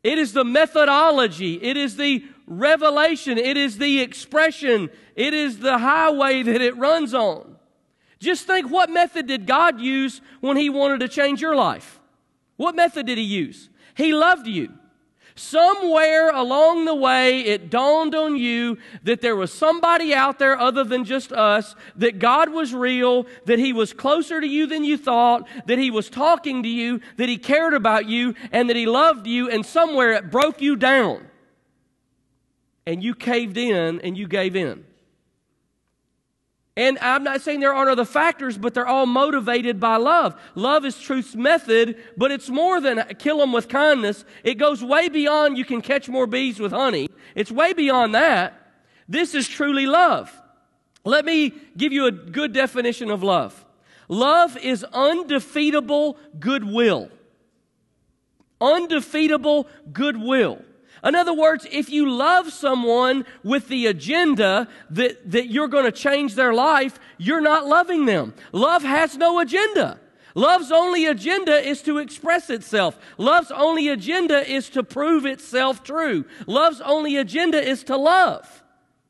It 0.04 0.18
is 0.18 0.32
the 0.32 0.44
methodology, 0.44 1.60
it 1.60 1.76
is 1.76 1.96
the 1.96 2.24
revelation, 2.46 3.38
it 3.38 3.56
is 3.56 3.78
the 3.78 4.00
expression, 4.00 4.88
it 5.16 5.34
is 5.34 5.58
the 5.58 5.78
highway 5.78 6.44
that 6.44 6.60
it 6.60 6.76
runs 6.76 7.12
on. 7.12 7.56
Just 8.20 8.46
think 8.46 8.70
what 8.70 8.88
method 8.88 9.26
did 9.26 9.46
God 9.46 9.80
use 9.80 10.20
when 10.40 10.56
He 10.56 10.70
wanted 10.70 11.00
to 11.00 11.08
change 11.08 11.42
your 11.42 11.56
life? 11.56 12.00
What 12.56 12.76
method 12.76 13.06
did 13.06 13.18
He 13.18 13.24
use? 13.24 13.68
He 13.96 14.12
loved 14.14 14.46
you. 14.46 14.72
Somewhere 15.38 16.30
along 16.30 16.86
the 16.86 16.94
way, 16.94 17.40
it 17.40 17.68
dawned 17.68 18.14
on 18.14 18.36
you 18.36 18.78
that 19.02 19.20
there 19.20 19.36
was 19.36 19.52
somebody 19.52 20.14
out 20.14 20.38
there 20.38 20.58
other 20.58 20.82
than 20.82 21.04
just 21.04 21.30
us, 21.30 21.74
that 21.94 22.18
God 22.18 22.48
was 22.48 22.72
real, 22.72 23.26
that 23.44 23.58
He 23.58 23.74
was 23.74 23.92
closer 23.92 24.40
to 24.40 24.46
you 24.46 24.66
than 24.66 24.82
you 24.82 24.96
thought, 24.96 25.46
that 25.66 25.78
He 25.78 25.90
was 25.90 26.08
talking 26.08 26.62
to 26.62 26.68
you, 26.70 27.02
that 27.18 27.28
He 27.28 27.36
cared 27.36 27.74
about 27.74 28.06
you, 28.06 28.34
and 28.50 28.70
that 28.70 28.76
He 28.76 28.86
loved 28.86 29.26
you, 29.26 29.50
and 29.50 29.64
somewhere 29.66 30.12
it 30.12 30.30
broke 30.30 30.62
you 30.62 30.74
down. 30.74 31.26
And 32.86 33.02
you 33.02 33.14
caved 33.14 33.58
in 33.58 34.00
and 34.00 34.16
you 34.16 34.26
gave 34.26 34.56
in. 34.56 34.86
And 36.76 36.98
I'm 37.00 37.24
not 37.24 37.40
saying 37.40 37.60
there 37.60 37.72
aren't 37.72 37.90
other 37.90 38.04
factors, 38.04 38.58
but 38.58 38.74
they're 38.74 38.86
all 38.86 39.06
motivated 39.06 39.80
by 39.80 39.96
love. 39.96 40.38
Love 40.54 40.84
is 40.84 40.98
truth's 40.98 41.34
method, 41.34 41.96
but 42.18 42.30
it's 42.30 42.50
more 42.50 42.82
than 42.82 43.02
kill 43.18 43.38
them 43.38 43.52
with 43.52 43.68
kindness. 43.68 44.26
It 44.44 44.54
goes 44.54 44.84
way 44.84 45.08
beyond 45.08 45.56
you 45.56 45.64
can 45.64 45.80
catch 45.80 46.08
more 46.08 46.26
bees 46.26 46.60
with 46.60 46.72
honey. 46.72 47.08
It's 47.34 47.50
way 47.50 47.72
beyond 47.72 48.14
that. 48.14 48.74
This 49.08 49.34
is 49.34 49.48
truly 49.48 49.86
love. 49.86 50.30
Let 51.04 51.24
me 51.24 51.54
give 51.76 51.92
you 51.92 52.06
a 52.06 52.12
good 52.12 52.52
definition 52.52 53.10
of 53.10 53.22
love. 53.22 53.64
Love 54.08 54.58
is 54.58 54.84
undefeatable 54.92 56.18
goodwill. 56.38 57.10
Undefeatable 58.60 59.66
goodwill. 59.92 60.62
In 61.04 61.14
other 61.14 61.34
words, 61.34 61.66
if 61.70 61.90
you 61.90 62.10
love 62.10 62.52
someone 62.52 63.24
with 63.44 63.68
the 63.68 63.86
agenda 63.86 64.68
that, 64.90 65.30
that 65.30 65.48
you're 65.48 65.68
going 65.68 65.84
to 65.84 65.92
change 65.92 66.34
their 66.34 66.54
life, 66.54 66.98
you're 67.18 67.40
not 67.40 67.66
loving 67.66 68.06
them. 68.06 68.34
Love 68.52 68.82
has 68.82 69.16
no 69.16 69.38
agenda. 69.38 70.00
Love's 70.34 70.70
only 70.70 71.06
agenda 71.06 71.66
is 71.66 71.80
to 71.82 71.96
express 71.96 72.50
itself. 72.50 72.98
Love's 73.16 73.50
only 73.50 73.88
agenda 73.88 74.46
is 74.46 74.68
to 74.70 74.82
prove 74.82 75.24
itself 75.24 75.82
true. 75.82 76.26
Love's 76.46 76.82
only 76.82 77.16
agenda 77.16 77.62
is 77.62 77.82
to 77.84 77.96
love. 77.96 78.62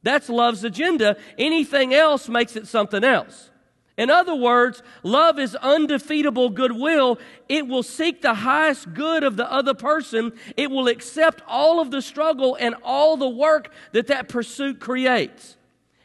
That's 0.05 0.29
love's 0.29 0.63
agenda. 0.63 1.17
Anything 1.37 1.93
else 1.93 2.29
makes 2.29 2.55
it 2.55 2.69
something 2.69 3.03
else. 3.03 3.51
In 3.97 4.11
other 4.11 4.35
words, 4.35 4.83
love 5.03 5.39
is 5.39 5.55
undefeatable 5.57 6.51
goodwill. 6.51 7.19
It 7.49 7.67
will 7.67 7.83
seek 7.83 8.21
the 8.21 8.35
highest 8.35 8.93
good 8.93 9.25
of 9.25 9.37
the 9.37 9.51
other 9.51 9.73
person. 9.73 10.33
It 10.57 10.71
will 10.71 10.87
accept 10.89 11.43
all 11.47 11.81
of 11.81 11.91
the 11.91 12.03
struggle 12.03 12.57
and 12.61 12.75
all 12.83 13.17
the 13.17 13.29
work 13.29 13.73
that 13.93 14.09
that 14.09 14.29
pursuit 14.29 14.81
creates. 14.81 15.57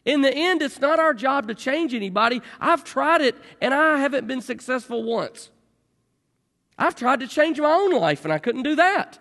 In 0.06 0.22
the 0.22 0.34
end, 0.34 0.62
it's 0.62 0.80
not 0.80 1.00
our 1.00 1.14
job 1.14 1.50
to 1.50 1.54
change 1.54 1.94
anybody. 1.94 2.42
I've 2.60 2.84
tried 2.84 3.22
it 3.22 3.36
and 3.60 3.74
I 3.74 3.98
haven't 3.98 4.26
been 4.26 4.42
successful 4.42 5.04
once. 5.04 5.50
I've 6.78 6.96
tried 6.96 7.20
to 7.20 7.28
change 7.28 7.60
my 7.60 7.72
own 7.72 7.94
life 7.94 8.24
and 8.24 8.34
I 8.34 8.40
couldn't 8.40 8.64
do 8.64 8.76
that. 8.76 9.20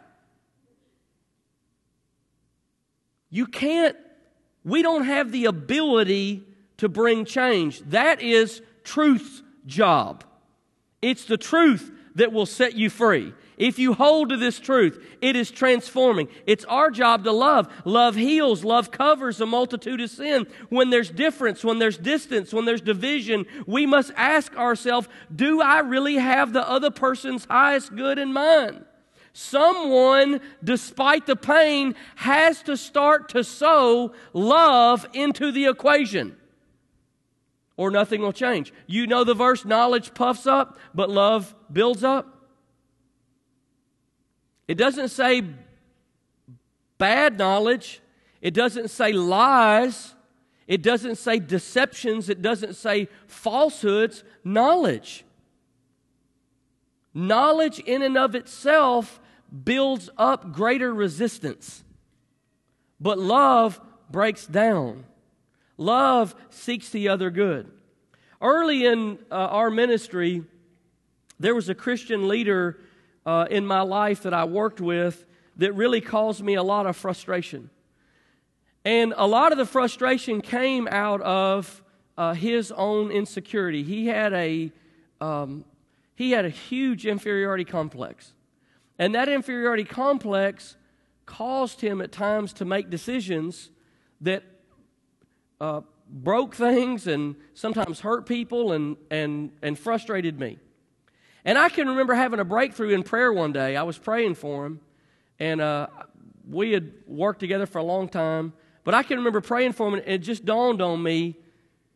You 3.30 3.46
can't, 3.46 3.96
we 4.64 4.82
don't 4.82 5.04
have 5.04 5.32
the 5.32 5.46
ability 5.46 6.44
to 6.80 6.88
bring 6.88 7.26
change. 7.26 7.80
That 7.90 8.22
is 8.22 8.62
truth's 8.84 9.42
job. 9.66 10.24
It's 11.02 11.26
the 11.26 11.36
truth 11.36 11.92
that 12.14 12.32
will 12.32 12.46
set 12.46 12.74
you 12.74 12.88
free. 12.88 13.34
If 13.58 13.78
you 13.78 13.92
hold 13.92 14.30
to 14.30 14.38
this 14.38 14.58
truth, 14.58 14.98
it 15.20 15.36
is 15.36 15.50
transforming. 15.50 16.28
It's 16.46 16.64
our 16.64 16.90
job 16.90 17.24
to 17.24 17.32
love. 17.32 17.68
Love 17.84 18.16
heals. 18.16 18.64
Love 18.64 18.90
covers 18.90 19.42
a 19.42 19.46
multitude 19.46 20.00
of 20.00 20.08
sin. 20.08 20.46
When 20.70 20.88
there's 20.88 21.10
difference, 21.10 21.62
when 21.62 21.78
there's 21.78 21.98
distance, 21.98 22.50
when 22.50 22.64
there's 22.64 22.80
division, 22.80 23.44
we 23.66 23.84
must 23.84 24.12
ask 24.16 24.56
ourselves, 24.56 25.06
do 25.34 25.60
I 25.60 25.80
really 25.80 26.16
have 26.16 26.54
the 26.54 26.66
other 26.66 26.90
person's 26.90 27.44
highest 27.44 27.94
good 27.94 28.18
in 28.18 28.32
mind? 28.32 28.86
Someone, 29.34 30.40
despite 30.64 31.26
the 31.26 31.36
pain, 31.36 31.94
has 32.16 32.62
to 32.62 32.74
start 32.78 33.28
to 33.30 33.44
sow 33.44 34.14
love 34.32 35.06
into 35.12 35.52
the 35.52 35.66
equation 35.66 36.36
or 37.80 37.90
nothing 37.90 38.20
will 38.20 38.30
change. 38.30 38.74
You 38.86 39.06
know 39.06 39.24
the 39.24 39.32
verse 39.32 39.64
knowledge 39.64 40.12
puffs 40.12 40.46
up, 40.46 40.78
but 40.92 41.08
love 41.08 41.54
builds 41.72 42.04
up. 42.04 42.26
It 44.68 44.74
doesn't 44.74 45.08
say 45.08 45.42
bad 46.98 47.38
knowledge, 47.38 48.02
it 48.42 48.52
doesn't 48.52 48.88
say 48.90 49.12
lies, 49.12 50.14
it 50.66 50.82
doesn't 50.82 51.16
say 51.16 51.38
deceptions, 51.38 52.28
it 52.28 52.42
doesn't 52.42 52.74
say 52.74 53.08
falsehoods. 53.26 54.24
Knowledge. 54.44 55.24
Knowledge 57.14 57.78
in 57.78 58.02
and 58.02 58.18
of 58.18 58.34
itself 58.34 59.18
builds 59.64 60.10
up 60.18 60.52
greater 60.52 60.92
resistance, 60.92 61.82
but 63.00 63.18
love 63.18 63.80
breaks 64.10 64.46
down. 64.46 65.06
Love 65.80 66.34
seeks 66.50 66.90
the 66.90 67.08
other 67.08 67.30
good. 67.30 67.70
Early 68.42 68.84
in 68.84 69.18
uh, 69.30 69.34
our 69.34 69.70
ministry, 69.70 70.44
there 71.38 71.54
was 71.54 71.70
a 71.70 71.74
Christian 71.74 72.28
leader 72.28 72.78
uh, 73.24 73.46
in 73.50 73.64
my 73.64 73.80
life 73.80 74.24
that 74.24 74.34
I 74.34 74.44
worked 74.44 74.82
with 74.82 75.24
that 75.56 75.72
really 75.72 76.02
caused 76.02 76.42
me 76.42 76.54
a 76.54 76.62
lot 76.62 76.84
of 76.84 76.98
frustration. 76.98 77.70
And 78.84 79.14
a 79.16 79.26
lot 79.26 79.52
of 79.52 79.58
the 79.58 79.64
frustration 79.64 80.42
came 80.42 80.86
out 80.86 81.22
of 81.22 81.82
uh, 82.18 82.34
his 82.34 82.70
own 82.72 83.10
insecurity. 83.10 83.82
He 83.82 84.06
had 84.06 84.34
a 84.34 84.70
um, 85.18 85.64
he 86.14 86.32
had 86.32 86.44
a 86.44 86.50
huge 86.50 87.06
inferiority 87.06 87.64
complex, 87.64 88.34
and 88.98 89.14
that 89.14 89.30
inferiority 89.30 89.84
complex 89.84 90.76
caused 91.24 91.80
him 91.80 92.02
at 92.02 92.12
times 92.12 92.52
to 92.54 92.66
make 92.66 92.90
decisions 92.90 93.70
that 94.20 94.44
uh, 95.60 95.82
broke 96.08 96.54
things 96.54 97.06
and 97.06 97.36
sometimes 97.54 98.00
hurt 98.00 98.26
people 98.26 98.72
and, 98.72 98.96
and, 99.10 99.52
and 99.62 99.78
frustrated 99.78 100.38
me. 100.38 100.58
And 101.44 101.56
I 101.56 101.68
can 101.68 101.88
remember 101.88 102.14
having 102.14 102.40
a 102.40 102.44
breakthrough 102.44 102.90
in 102.90 103.02
prayer 103.02 103.32
one 103.32 103.52
day. 103.52 103.76
I 103.76 103.82
was 103.82 103.96
praying 103.96 104.34
for 104.34 104.66
him, 104.66 104.80
and 105.38 105.60
uh, 105.60 105.86
we 106.48 106.72
had 106.72 106.92
worked 107.06 107.40
together 107.40 107.66
for 107.66 107.78
a 107.78 107.82
long 107.82 108.08
time. 108.08 108.52
But 108.84 108.94
I 108.94 109.02
can 109.02 109.18
remember 109.18 109.40
praying 109.40 109.72
for 109.72 109.88
him, 109.88 109.94
and 109.94 110.02
it 110.06 110.18
just 110.18 110.44
dawned 110.44 110.82
on 110.82 111.02
me. 111.02 111.36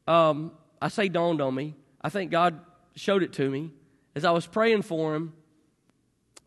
Um, 0.07 0.53
I 0.81 0.89
say 0.89 1.09
dawned 1.09 1.41
on 1.41 1.55
me. 1.55 1.75
I 2.01 2.09
think 2.09 2.31
God 2.31 2.59
showed 2.95 3.23
it 3.23 3.33
to 3.35 3.51
me. 3.51 3.71
As 4.15 4.25
I 4.25 4.31
was 4.31 4.47
praying 4.47 4.83
for 4.83 5.15
him, 5.15 5.33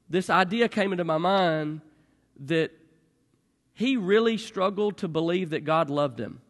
this 0.09 0.29
idea 0.29 0.69
came 0.69 0.91
into 0.91 1.03
my 1.03 1.17
mind 1.17 1.81
that 2.45 2.71
he 3.73 3.97
really 3.97 4.37
struggled 4.37 4.97
to 4.97 5.07
believe 5.07 5.51
that 5.51 5.65
God 5.65 5.89
loved 5.89 6.19
him. 6.19 6.41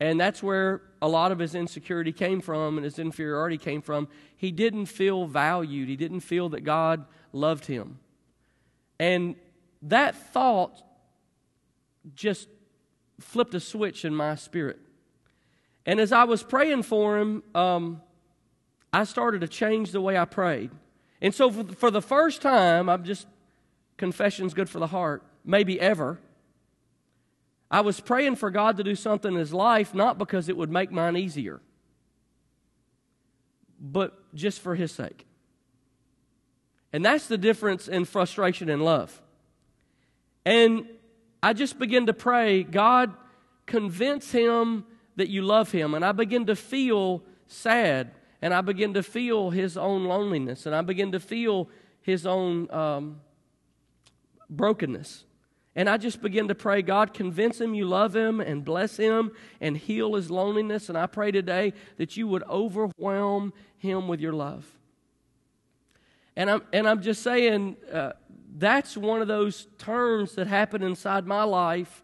And 0.00 0.20
that's 0.20 0.42
where 0.42 0.82
a 1.02 1.08
lot 1.08 1.32
of 1.32 1.38
his 1.38 1.54
insecurity 1.54 2.12
came 2.12 2.40
from 2.40 2.76
and 2.78 2.84
his 2.84 2.98
inferiority 2.98 3.58
came 3.58 3.82
from. 3.82 4.08
He 4.36 4.52
didn't 4.52 4.86
feel 4.86 5.26
valued, 5.26 5.88
he 5.88 5.96
didn't 5.96 6.20
feel 6.20 6.48
that 6.50 6.62
God 6.62 7.04
loved 7.32 7.66
him. 7.66 7.98
And 9.00 9.36
that 9.82 10.14
thought 10.32 10.82
just 12.14 12.48
flipped 13.20 13.54
a 13.54 13.60
switch 13.60 14.04
in 14.04 14.14
my 14.14 14.34
spirit. 14.34 14.78
And 15.84 16.00
as 16.00 16.12
I 16.12 16.24
was 16.24 16.42
praying 16.42 16.82
for 16.82 17.18
him, 17.18 17.42
um, 17.54 18.02
I 18.92 19.04
started 19.04 19.40
to 19.40 19.48
change 19.48 19.90
the 19.90 20.00
way 20.00 20.16
I 20.16 20.24
prayed. 20.24 20.70
And 21.20 21.34
so 21.34 21.50
for, 21.50 21.90
the 21.90 22.02
first 22.02 22.42
time, 22.42 22.88
I'm 22.88 23.04
just, 23.04 23.26
confession's 23.96 24.54
good 24.54 24.68
for 24.68 24.78
the 24.78 24.86
heart, 24.86 25.22
maybe 25.44 25.80
ever. 25.80 26.18
I 27.70 27.82
was 27.82 28.00
praying 28.00 28.36
for 28.36 28.50
God 28.50 28.78
to 28.78 28.84
do 28.84 28.94
something 28.94 29.34
in 29.34 29.38
his 29.38 29.52
life, 29.52 29.94
not 29.94 30.18
because 30.18 30.48
it 30.48 30.56
would 30.56 30.70
make 30.70 30.90
mine 30.90 31.16
easier, 31.16 31.60
but 33.78 34.34
just 34.34 34.60
for 34.60 34.74
his 34.74 34.90
sake. 34.90 35.26
And 36.92 37.04
that's 37.04 37.26
the 37.26 37.36
difference 37.36 37.86
in 37.88 38.06
frustration 38.06 38.70
and 38.70 38.82
love. 38.82 39.20
And 40.46 40.86
I 41.42 41.52
just 41.52 41.78
begin 41.78 42.06
to 42.06 42.14
pray, 42.14 42.62
God, 42.62 43.12
convince 43.66 44.32
him 44.32 44.86
that 45.16 45.28
you 45.28 45.42
love 45.42 45.70
him. 45.70 45.94
And 45.94 46.04
I 46.04 46.12
begin 46.12 46.46
to 46.46 46.56
feel 46.56 47.22
sad, 47.46 48.12
and 48.40 48.54
I 48.54 48.62
begin 48.62 48.94
to 48.94 49.02
feel 49.02 49.50
his 49.50 49.76
own 49.76 50.04
loneliness, 50.04 50.64
and 50.64 50.74
I 50.74 50.80
begin 50.80 51.12
to 51.12 51.20
feel 51.20 51.68
his 52.00 52.26
own 52.26 52.70
um, 52.70 53.20
brokenness. 54.48 55.24
And 55.76 55.88
I 55.88 55.96
just 55.96 56.20
begin 56.20 56.48
to 56.48 56.54
pray, 56.54 56.82
God, 56.82 57.14
convince 57.14 57.60
him 57.60 57.74
you 57.74 57.86
love 57.86 58.16
him 58.16 58.40
and 58.40 58.64
bless 58.64 58.96
him 58.96 59.30
and 59.60 59.76
heal 59.76 60.14
his 60.14 60.30
loneliness. 60.30 60.88
And 60.88 60.98
I 60.98 61.06
pray 61.06 61.30
today 61.30 61.72
that 61.98 62.16
you 62.16 62.26
would 62.26 62.42
overwhelm 62.44 63.52
him 63.76 64.08
with 64.08 64.20
your 64.20 64.32
love. 64.32 64.66
And 66.36 66.50
I'm, 66.50 66.62
and 66.72 66.88
I'm 66.88 67.02
just 67.02 67.22
saying, 67.22 67.76
uh, 67.92 68.12
that's 68.56 68.96
one 68.96 69.22
of 69.22 69.28
those 69.28 69.68
turns 69.78 70.34
that 70.34 70.46
happen 70.46 70.82
inside 70.82 71.26
my 71.26 71.44
life 71.44 72.02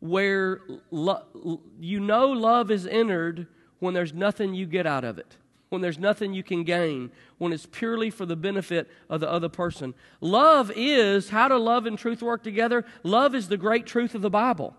where 0.00 0.60
lo- 0.90 1.60
you 1.80 2.00
know 2.00 2.28
love 2.28 2.70
is 2.70 2.86
entered 2.86 3.46
when 3.78 3.94
there's 3.94 4.12
nothing 4.12 4.54
you 4.54 4.66
get 4.66 4.86
out 4.86 5.04
of 5.04 5.18
it. 5.18 5.36
When 5.72 5.80
there's 5.80 5.98
nothing 5.98 6.34
you 6.34 6.42
can 6.42 6.62
gain, 6.62 7.10
when 7.38 7.52
it's 7.52 7.66
purely 7.66 8.10
for 8.10 8.26
the 8.26 8.36
benefit 8.36 8.88
of 9.08 9.20
the 9.20 9.30
other 9.30 9.48
person. 9.48 9.94
Love 10.20 10.70
is 10.76 11.30
how 11.30 11.48
to 11.48 11.56
love 11.56 11.86
and 11.86 11.98
truth 11.98 12.22
work 12.22 12.42
together. 12.42 12.84
Love 13.02 13.34
is 13.34 13.48
the 13.48 13.56
great 13.56 13.86
truth 13.86 14.14
of 14.14 14.22
the 14.22 14.30
Bible. 14.30 14.76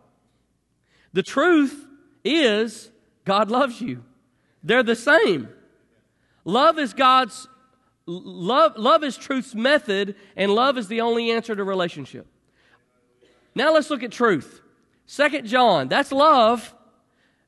The 1.12 1.23
truth 1.23 1.88
is 2.23 2.91
God 3.25 3.51
loves 3.51 3.81
you. 3.81 4.03
They're 4.63 4.83
the 4.83 4.95
same. 4.95 5.50
Love 6.45 6.79
is 6.79 6.93
God's 6.93 7.47
love 8.05 8.73
love 8.77 9.01
is 9.01 9.15
truth's 9.15 9.55
method 9.55 10.15
and 10.35 10.53
love 10.53 10.77
is 10.77 10.89
the 10.89 11.01
only 11.01 11.31
answer 11.31 11.55
to 11.55 11.63
relationship. 11.63 12.27
Now 13.55 13.73
let's 13.73 13.89
look 13.89 14.03
at 14.03 14.12
truth. 14.12 14.62
Second 15.05 15.47
John, 15.47 15.88
that's 15.88 16.12
love. 16.12 16.73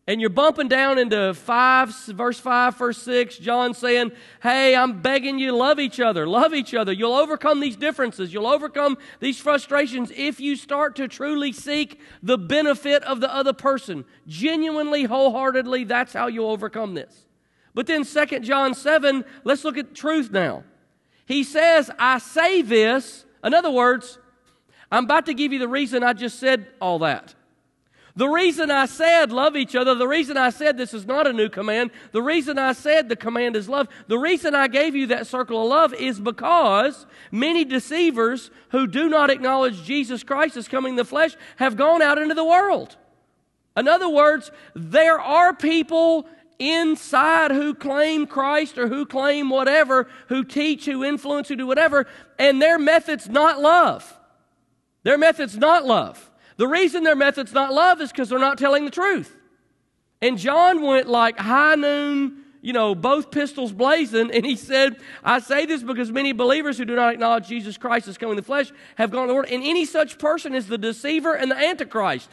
And 0.08 0.22
you're 0.22 0.30
bumping 0.30 0.68
down 0.68 1.00
into 1.00 1.34
5, 1.34 1.90
verse 2.10 2.40
5, 2.40 2.78
verse 2.78 3.02
6, 3.02 3.40
John 3.40 3.74
saying, 3.74 4.12
Hey, 4.44 4.76
I'm 4.76 5.02
begging 5.02 5.40
you, 5.40 5.52
love 5.52 5.80
each 5.80 6.00
other, 6.00 6.28
love 6.28 6.54
each 6.54 6.76
other. 6.76 6.94
You'll 6.94 7.16
overcome 7.16 7.60
these 7.60 7.76
differences, 7.76 8.32
you'll 8.32 8.46
overcome 8.46 9.00
these 9.20 9.40
frustrations 9.40 10.12
if 10.16 10.40
you 10.40 10.56
start 10.56 10.96
to 10.98 11.08
truly 11.08 11.52
seek 11.52 12.00
the 12.22 12.38
benefit 12.38 13.04
of 13.04 13.20
the 13.20 13.34
other 13.34 13.54
person. 13.54 14.06
Genuinely, 14.28 15.06
wholeheartedly, 15.06 15.86
that's 15.86 16.14
how 16.14 16.28
you'll 16.28 16.52
overcome 16.52 16.94
this. 16.94 17.26
But 17.74 17.88
then 17.88 18.06
2 18.06 18.40
John 18.42 18.76
7, 18.76 19.26
let's 19.44 19.64
look 19.64 19.78
at 19.78 19.96
truth 19.96 20.30
now. 20.32 20.64
He 21.26 21.44
says, 21.44 21.90
I 21.98 22.20
say 22.20 22.62
this, 22.62 23.26
in 23.44 23.56
other 23.56 23.72
words, 23.72 24.20
I'm 24.92 25.06
about 25.06 25.26
to 25.26 25.34
give 25.34 25.52
you 25.52 25.58
the 25.58 25.68
reason 25.68 26.04
I 26.04 26.14
just 26.14 26.40
said 26.40 26.68
all 26.80 27.00
that. 27.00 27.34
The 28.18 28.30
reason 28.30 28.72
I 28.72 28.86
said 28.86 29.34
love 29.34 29.58
each 29.58 29.76
other, 29.76 29.94
the 29.94 30.08
reason 30.08 30.38
I 30.38 30.50
said 30.50 30.78
this 30.78 30.94
is 30.94 31.06
not 31.06 31.28
a 31.28 31.34
new 31.34 31.50
command, 31.50 31.92
the 32.14 32.22
reason 32.22 32.58
I 32.58 32.72
said 32.72 33.10
the 33.10 33.16
command 33.18 33.58
is 33.58 33.68
love, 33.68 33.90
the 34.08 34.18
reason 34.18 34.56
I 34.56 34.70
gave 34.70 34.96
you 34.96 35.08
that 35.08 35.28
circle 35.28 35.62
of 35.62 35.68
love 35.68 35.94
is 35.94 36.20
because 36.20 37.06
many 37.30 37.66
deceivers 37.66 38.52
who 38.70 38.88
do 38.88 39.10
not 39.10 39.30
acknowledge 39.30 39.84
Jesus 39.84 40.24
Christ 40.24 40.56
as 40.56 40.70
coming 40.70 40.92
in 40.92 40.96
the 40.96 41.04
flesh 41.04 41.36
have 41.58 41.76
gone 41.76 42.02
out 42.02 42.18
into 42.18 42.36
the 42.36 42.46
world. 42.46 42.96
In 43.76 43.90
other 43.90 44.08
words, 44.08 44.50
there 44.74 45.20
are 45.20 45.54
people 45.54 46.26
inside 46.58 47.52
who 47.52 47.74
claim 47.74 48.28
Christ 48.28 48.78
or 48.78 48.88
who 48.88 49.06
claim 49.06 49.50
whatever, 49.50 50.08
who 50.30 50.46
teach, 50.46 50.86
who 50.86 51.04
influence, 51.04 51.50
who 51.50 51.58
do 51.58 51.68
whatever, 51.68 52.08
and 52.40 52.62
their 52.62 52.80
method's 52.80 53.28
not 53.28 53.60
love. 53.60 54.18
Their 55.04 55.18
method's 55.18 55.58
not 55.58 55.86
love. 55.86 56.32
The 56.58 56.68
reason 56.68 57.04
their 57.04 57.16
method's 57.16 57.54
not 57.54 57.74
love 57.74 58.02
is 58.02 58.12
because 58.12 58.30
they're 58.30 58.40
not 58.40 58.58
telling 58.58 58.86
the 58.86 58.92
truth. 58.92 59.38
And 60.22 60.38
John 60.38 60.82
went 60.82 61.08
like 61.08 61.38
high 61.38 61.76
noon, 61.76 62.44
you 62.62 62.74
know, 62.74 62.96
both 62.96 63.30
pistols 63.30 63.72
blazing, 63.72 64.32
and 64.32 64.46
he 64.46 64.56
said, 64.56 64.96
I 65.24 65.40
say 65.40 65.66
this 65.66 65.84
because 65.84 66.12
many 66.12 66.32
believers 66.32 66.78
who 66.78 66.86
do 66.86 66.96
not 66.96 67.14
acknowledge 67.14 67.48
Jesus 67.48 67.78
Christ 67.78 68.08
as 68.08 68.18
coming 68.18 68.32
in 68.32 68.38
the 68.38 68.44
flesh 68.44 68.72
have 68.96 69.12
gone 69.12 69.24
to 69.24 69.28
the 69.28 69.36
world, 69.36 69.50
and 69.52 69.64
any 69.64 69.86
such 69.86 70.18
person 70.18 70.56
is 70.56 70.68
the 70.68 70.78
deceiver 70.78 71.36
and 71.36 71.52
the 71.52 71.58
antichrist. 71.58 72.30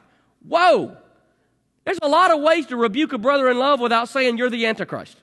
Whoa! 0.47 0.97
There's 1.85 1.99
a 2.01 2.09
lot 2.09 2.31
of 2.31 2.41
ways 2.41 2.67
to 2.67 2.77
rebuke 2.77 3.13
a 3.13 3.19
brother 3.19 3.51
in 3.51 3.59
love 3.59 3.81
without 3.81 4.09
saying 4.09 4.39
you're 4.39 4.51
the 4.51 4.67
antichrist. 4.67 5.19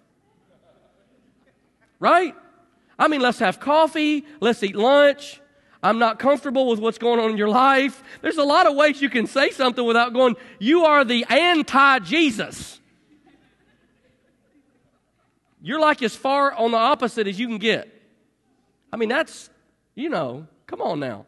Right? 2.00 2.36
I 2.98 3.08
mean, 3.08 3.22
let's 3.22 3.40
have 3.40 3.60
coffee, 3.60 4.26
let's 4.42 4.62
eat 4.62 4.76
lunch, 4.76 5.42
I'm 5.82 5.98
not 5.98 6.20
comfortable 6.20 6.68
with 6.68 6.80
what's 6.80 6.98
going 6.98 7.20
on 7.20 7.32
in 7.32 7.38
your 7.38 7.50
life. 7.50 8.04
There's 8.22 8.38
a 8.38 8.44
lot 8.44 8.68
of 8.68 8.76
ways 8.76 9.02
you 9.02 9.10
can 9.10 9.28
say 9.28 9.52
something 9.52 9.86
without 9.86 10.14
going, 10.14 10.36
You 10.60 10.84
are 10.86 11.06
the 11.06 11.26
anti 11.30 12.00
Jesus. 12.00 12.80
You're 15.62 15.80
like 15.80 16.02
as 16.02 16.16
far 16.16 16.54
on 16.54 16.72
the 16.72 16.78
opposite 16.78 17.28
as 17.28 17.40
you 17.40 17.48
can 17.48 17.58
get. 17.58 17.94
I 18.92 18.98
mean, 18.98 19.10
that's, 19.10 19.50
you 19.96 20.10
know, 20.10 20.48
come 20.68 20.82
on 20.82 21.00
now. 21.00 21.26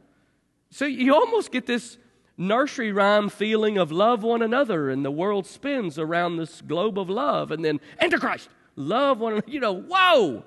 So 0.69 0.85
you 0.85 1.13
almost 1.13 1.51
get 1.51 1.65
this 1.65 1.97
nursery 2.37 2.91
rhyme 2.91 3.29
feeling 3.29 3.77
of 3.77 3.91
love 3.91 4.23
one 4.23 4.41
another, 4.41 4.89
and 4.89 5.03
the 5.03 5.11
world 5.11 5.45
spins 5.45 5.99
around 5.99 6.37
this 6.37 6.61
globe 6.61 6.97
of 6.97 7.09
love, 7.09 7.51
and 7.51 7.63
then 7.63 7.79
Antichrist, 7.99 8.49
love 8.75 9.19
one 9.19 9.33
another. 9.33 9.51
You 9.51 9.59
know, 9.59 9.73
whoa! 9.73 10.43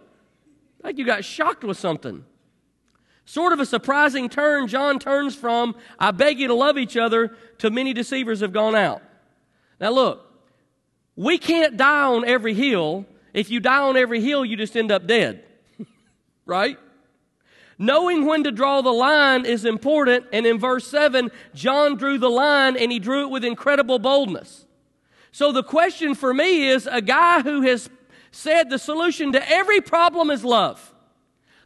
Like 0.83 0.99
you 0.99 1.05
got 1.05 1.25
shocked 1.25 1.63
with 1.63 1.79
something. 1.79 2.25
Sort 3.27 3.53
of 3.53 3.61
a 3.61 3.67
surprising 3.67 4.29
turn, 4.29 4.69
John 4.69 4.99
turns 4.99 5.35
from, 5.35 5.75
I 5.99 6.11
beg 6.11 6.39
you 6.39 6.49
to 6.49 6.55
love 6.55 6.77
each 6.77 6.97
other, 6.97 7.35
to 7.59 7.71
many 7.71 7.93
deceivers 7.93 8.41
have 8.41 8.53
gone 8.53 8.75
out. 8.75 9.03
Now 9.81 9.91
look, 9.91 10.31
we 11.17 11.39
can't 11.39 11.77
die 11.77 12.05
on 12.05 12.25
every 12.27 12.55
hill. 12.55 13.07
If 13.33 13.51
you 13.51 13.61
die 13.61 13.83
on 13.83 13.97
every 13.97 14.21
hill, 14.21 14.45
you 14.45 14.57
just 14.57 14.77
end 14.77 14.93
up 14.93 15.07
dead. 15.07 15.45
right? 16.47 16.79
Knowing 17.79 18.25
when 18.27 18.45
to 18.45 18.53
draw 18.53 18.83
the 18.83 18.93
line 18.93 19.47
is 19.47 19.65
important, 19.65 20.27
and 20.33 20.47
in 20.47 20.59
verse 20.59 20.87
7, 20.87 21.31
John 21.55 21.97
drew 21.97 22.19
the 22.19 22.31
line 22.31 22.77
and 22.77 22.93
he 22.93 22.99
drew 22.99 23.23
it 23.23 23.31
with 23.31 23.45
incredible 23.45 23.99
boldness. 23.99 24.67
So 25.33 25.51
the 25.51 25.65
question 25.65 26.15
for 26.15 26.33
me 26.33 26.69
is 26.69 26.87
a 26.91 27.03
guy 27.03 27.43
who 27.43 27.63
has 27.63 27.91
said 28.31 28.71
the 28.71 28.79
solution 28.79 29.33
to 29.33 29.51
every 29.51 29.81
problem 29.81 30.31
is 30.31 30.45
love. 30.45 30.94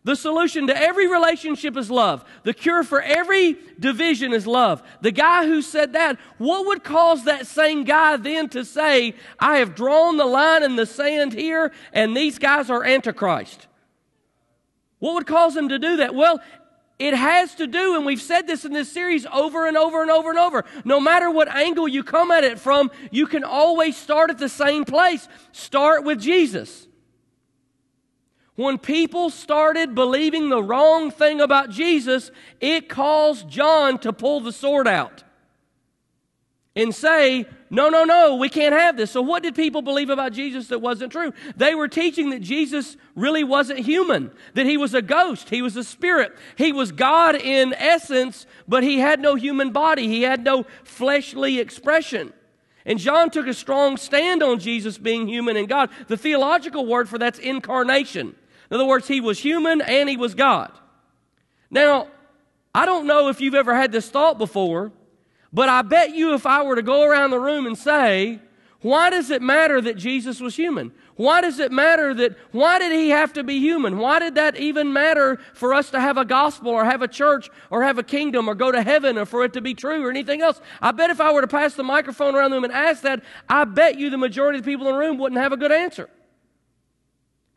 The 0.09 0.17
solution 0.17 0.69
to 0.69 0.75
every 0.75 1.07
relationship 1.07 1.77
is 1.77 1.91
love. 1.91 2.25
The 2.43 2.55
cure 2.55 2.83
for 2.83 3.03
every 3.03 3.59
division 3.79 4.33
is 4.33 4.47
love. 4.47 4.83
The 5.03 5.11
guy 5.11 5.45
who 5.45 5.61
said 5.61 5.93
that, 5.93 6.19
what 6.39 6.65
would 6.65 6.83
cause 6.83 7.25
that 7.25 7.47
same 7.47 7.85
guy 7.85 8.17
then 8.17 8.49
to 8.49 8.65
say, 8.65 9.15
I 9.39 9.59
have 9.59 9.75
drawn 9.75 10.17
the 10.17 10.25
line 10.25 10.63
in 10.63 10.77
the 10.77 10.87
sand 10.87 11.35
here 11.35 11.73
and 11.93 12.17
these 12.17 12.39
guys 12.39 12.71
are 12.71 12.85
Antichrist? 12.85 13.67
What 14.99 15.13
would 15.13 15.27
cause 15.27 15.55
him 15.55 15.69
to 15.69 15.79
do 15.79 15.99
that? 15.99 16.15
Well, 16.15 16.41
it 16.99 17.13
has 17.13 17.55
to 17.57 17.67
do, 17.67 17.95
and 17.95 18.07
we've 18.07 18.19
said 18.23 18.47
this 18.47 18.65
in 18.65 18.73
this 18.73 18.91
series 18.91 19.27
over 19.27 19.67
and 19.67 19.77
over 19.77 20.01
and 20.01 20.11
over 20.11 20.31
and 20.31 20.39
over. 20.39 20.65
No 20.87 21.01
matter 21.01 21.31
what 21.31 21.55
angle 21.55 21.87
you 21.87 22.03
come 22.03 22.31
at 22.31 22.45
it 22.45 22.59
from, 22.59 22.91
you 23.11 23.27
can 23.27 23.45
always 23.45 23.95
start 23.95 24.31
at 24.31 24.39
the 24.39 24.49
same 24.49 24.87
place. 24.87 25.29
Start 25.53 26.03
with 26.03 26.19
Jesus. 26.19 26.88
When 28.59 28.77
people 28.77 29.31
started 29.31 29.95
believing 29.95 30.49
the 30.49 30.61
wrong 30.61 31.13
thing 31.13 31.41
about 31.41 31.71
Jesus, 31.71 32.33
it 32.61 32.89
caused 32.89 33.49
John 33.49 33.99
to 33.99 34.13
pull 34.13 34.41
the 34.41 34.51
sword 34.51 34.89
out 34.89 35.23
and 36.75 36.93
say, 36.93 37.47
no, 37.71 37.89
no, 37.89 38.03
no, 38.03 38.35
we 38.35 38.49
can't 38.49 38.75
have 38.75 38.97
this. 38.97 39.13
So, 39.13 39.23
what 39.23 39.45
did 39.45 39.55
people 39.55 39.81
believe 39.81 40.11
about 40.11 40.33
Jesus 40.33 40.67
that 40.69 40.81
wasn't 40.81 41.13
true? 41.13 41.33
They 41.55 41.77
were 41.77 41.87
teaching 41.87 42.31
that 42.31 42.41
Jesus 42.41 42.97
really 43.15 43.45
wasn't 43.45 43.79
human, 43.79 44.33
that 44.55 44.67
he 44.67 44.77
was 44.77 44.93
a 44.93 45.03
ghost, 45.03 45.51
he 45.51 45.63
was 45.63 45.77
a 45.77 45.85
spirit, 45.85 46.37
he 46.57 46.73
was 46.73 46.91
God 46.91 47.37
in 47.37 47.73
essence, 47.75 48.45
but 48.67 48.83
he 48.83 48.99
had 48.99 49.21
no 49.21 49.37
human 49.37 49.71
body, 49.71 50.09
he 50.09 50.23
had 50.23 50.43
no 50.43 50.67
fleshly 50.83 51.61
expression. 51.61 52.33
And 52.85 52.99
John 52.99 53.31
took 53.31 53.47
a 53.47 53.55
strong 53.55 53.97
stand 53.99 54.43
on 54.43 54.59
Jesus 54.59 54.99
being 54.99 55.29
human 55.29 55.57
and 55.57 55.69
God. 55.69 55.91
The 56.09 56.17
theological 56.17 56.87
word 56.87 57.09
for 57.09 57.19
that's 57.19 57.39
incarnation. 57.39 58.35
In 58.71 58.75
other 58.75 58.87
words, 58.87 59.09
he 59.09 59.21
was 59.21 59.39
human 59.39 59.81
and 59.81 60.09
he 60.09 60.17
was 60.17 60.35
God. 60.35 60.73
Now, 61.71 62.09
I 62.75 62.87
don't 62.87 63.07
know 63.07 63.29
if 63.29 63.41
you've 63.41 63.55
ever 63.55 63.75
had 63.75 63.93
this 63.93 64.09
thought 64.09 64.39
before, 64.39 64.93
but 65.53 65.69
I 65.69 65.83
bet 65.83 66.15
you 66.15 66.35
if 66.35 66.47
I 66.47 66.63
were 66.63 66.77
to 66.77 66.83
go 66.83 67.03
around 67.03 67.31
the 67.31 67.41
room 67.41 67.67
and 67.67 67.77
say, 67.77 68.41
why 68.81 69.11
does 69.11 69.31
it 69.31 69.43
matter 69.43 69.81
that 69.81 69.97
Jesus 69.97 70.41
was 70.41 70.55
human? 70.55 70.93
Why 71.17 71.41
does 71.41 71.59
it 71.59 71.73
matter 71.73 72.15
that, 72.15 72.37
why 72.53 72.79
did 72.79 72.93
he 72.93 73.09
have 73.09 73.33
to 73.33 73.43
be 73.43 73.59
human? 73.59 73.99
Why 73.99 74.21
did 74.21 74.37
that 74.37 74.57
even 74.57 74.93
matter 74.93 75.41
for 75.53 75.75
us 75.75 75.91
to 75.91 76.01
have 76.01 76.17
a 76.17 76.25
gospel 76.25 76.71
or 76.71 76.85
have 76.85 77.03
a 77.03 77.09
church 77.09 77.51
or 77.71 77.83
have 77.83 77.99
a 77.99 78.05
kingdom 78.05 78.49
or 78.49 78.55
go 78.55 78.71
to 78.71 78.81
heaven 78.81 79.19
or 79.19 79.27
for 79.27 79.45
it 79.45 79.53
to 79.55 79.61
be 79.61 79.75
true 79.75 80.07
or 80.07 80.11
anything 80.11 80.43
else? 80.43 80.61
I 80.81 80.93
bet 80.93 81.11
if 81.11 81.21
I 81.21 81.33
were 81.33 81.41
to 81.41 81.49
pass 81.49 81.75
the 81.75 81.83
microphone 81.83 82.37
around 82.37 82.51
the 82.51 82.57
room 82.57 82.65
and 82.65 82.73
ask 82.73 83.03
that, 83.03 83.25
I 83.49 83.65
bet 83.65 83.99
you 83.99 84.11
the 84.11 84.17
majority 84.17 84.61
of 84.61 84.65
the 84.65 84.71
people 84.71 84.87
in 84.87 84.93
the 84.93 84.99
room 84.99 85.19
wouldn't 85.19 85.41
have 85.41 85.53
a 85.53 85.57
good 85.57 85.73
answer. 85.73 86.09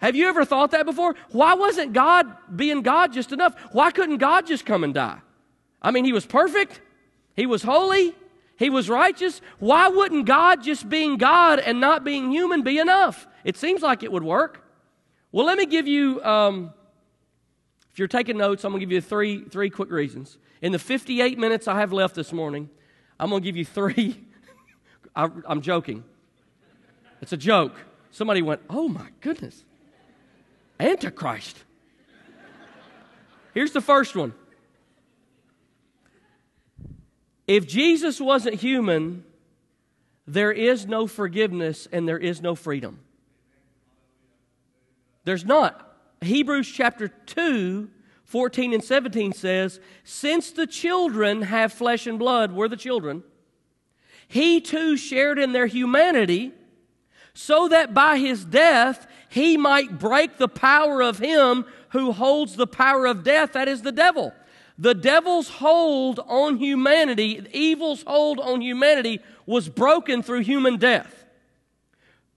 Have 0.02 0.16
you 0.16 0.28
ever 0.28 0.44
thought 0.44 0.72
that 0.72 0.86
before? 0.86 1.16
Why 1.30 1.54
wasn't 1.54 1.94
God 1.94 2.26
being 2.54 2.82
God 2.82 3.14
just 3.14 3.32
enough? 3.32 3.56
Why 3.72 3.92
couldn't 3.92 4.18
God 4.18 4.48
just 4.48 4.66
come 4.66 4.84
and 4.84 4.94
die? 4.94 5.20
I 5.80 5.92
mean, 5.92 6.06
He 6.06 6.12
was 6.12 6.26
perfect, 6.26 6.82
He 7.36 7.46
was 7.46 7.62
holy, 7.62 8.16
He 8.58 8.72
was 8.72 8.90
righteous. 8.90 9.42
Why 9.60 9.90
wouldn't 9.90 10.26
God 10.26 10.64
just 10.64 10.90
being 10.90 11.18
God 11.18 11.60
and 11.60 11.80
not 11.80 12.04
being 12.04 12.32
human 12.32 12.64
be 12.64 12.80
enough? 12.80 13.28
It 13.44 13.58
seems 13.58 13.84
like 13.84 14.02
it 14.02 14.12
would 14.12 14.24
work. 14.24 14.66
Well, 15.32 15.46
let 15.46 15.58
me 15.58 15.68
give 15.68 15.88
you, 15.88 16.22
um, 16.24 16.74
if 17.92 18.00
you're 18.00 18.08
taking 18.08 18.38
notes, 18.38 18.64
I'm 18.64 18.72
going 18.72 18.80
to 18.80 18.86
give 18.86 18.92
you 18.92 19.02
three, 19.02 19.46
three 19.46 19.70
quick 19.70 19.92
reasons. 19.92 20.40
In 20.64 20.72
the 20.72 20.80
58 20.80 21.38
minutes 21.38 21.68
I 21.68 21.80
have 21.80 21.94
left 21.94 22.16
this 22.16 22.34
morning, 22.34 22.70
I'm 23.20 23.30
going 23.30 23.42
to 23.42 23.46
give 23.46 23.56
you 23.56 23.66
three. 23.66 24.20
I, 25.16 25.30
I'm 25.46 25.62
joking. 25.62 26.04
It's 27.22 27.34
a 27.34 27.38
joke. 27.38 27.76
Somebody 28.10 28.42
went, 28.42 28.62
oh 28.70 28.88
my 28.88 29.08
goodness. 29.22 29.64
Antichrist. 30.82 31.58
Here's 33.54 33.72
the 33.72 33.82
first 33.82 34.16
one. 34.16 34.34
If 37.48 37.68
Jesus 37.68 38.20
wasn't 38.20 38.56
human, 38.56 39.24
there 40.26 40.52
is 40.52 40.88
no 40.88 41.06
forgiveness 41.06 41.88
and 41.92 42.08
there 42.08 42.18
is 42.18 42.42
no 42.42 42.56
freedom. 42.56 43.00
There's 45.24 45.46
not. 45.46 45.88
Hebrews 46.22 46.72
chapter 46.72 47.10
2, 47.10 47.90
14 48.24 48.74
and 48.74 48.84
17 48.84 49.34
says, 49.34 49.80
Since 50.04 50.52
the 50.52 50.66
children 50.66 51.44
have 51.44 51.74
flesh 51.74 52.08
and 52.08 52.18
blood, 52.18 52.54
we're 52.54 52.68
the 52.68 52.78
children, 52.78 53.24
he 54.28 54.62
too 54.62 54.96
shared 54.96 55.38
in 55.38 55.52
their 55.52 55.68
humanity, 55.68 56.54
so 57.34 57.68
that 57.68 57.94
by 57.94 58.18
his 58.18 58.46
death 58.46 59.08
he 59.32 59.56
might 59.56 59.98
break 59.98 60.38
the 60.38 60.50
power 60.50 61.02
of 61.02 61.18
him 61.18 61.64
who 61.92 62.12
holds 62.12 62.58
the 62.58 62.68
power 62.68 63.06
of 63.06 63.24
death, 63.24 63.54
that 63.54 63.70
is 63.70 63.82
the 63.82 63.94
devil. 63.94 64.34
The 64.78 64.94
devil's 64.94 65.48
hold 65.48 66.20
on 66.20 66.58
humanity, 66.58 67.42
evil's 67.54 68.04
hold 68.06 68.42
on 68.42 68.60
humanity, 68.60 69.22
was 69.46 69.70
broken 69.70 70.22
through 70.22 70.42
human 70.42 70.76
death. 70.76 71.24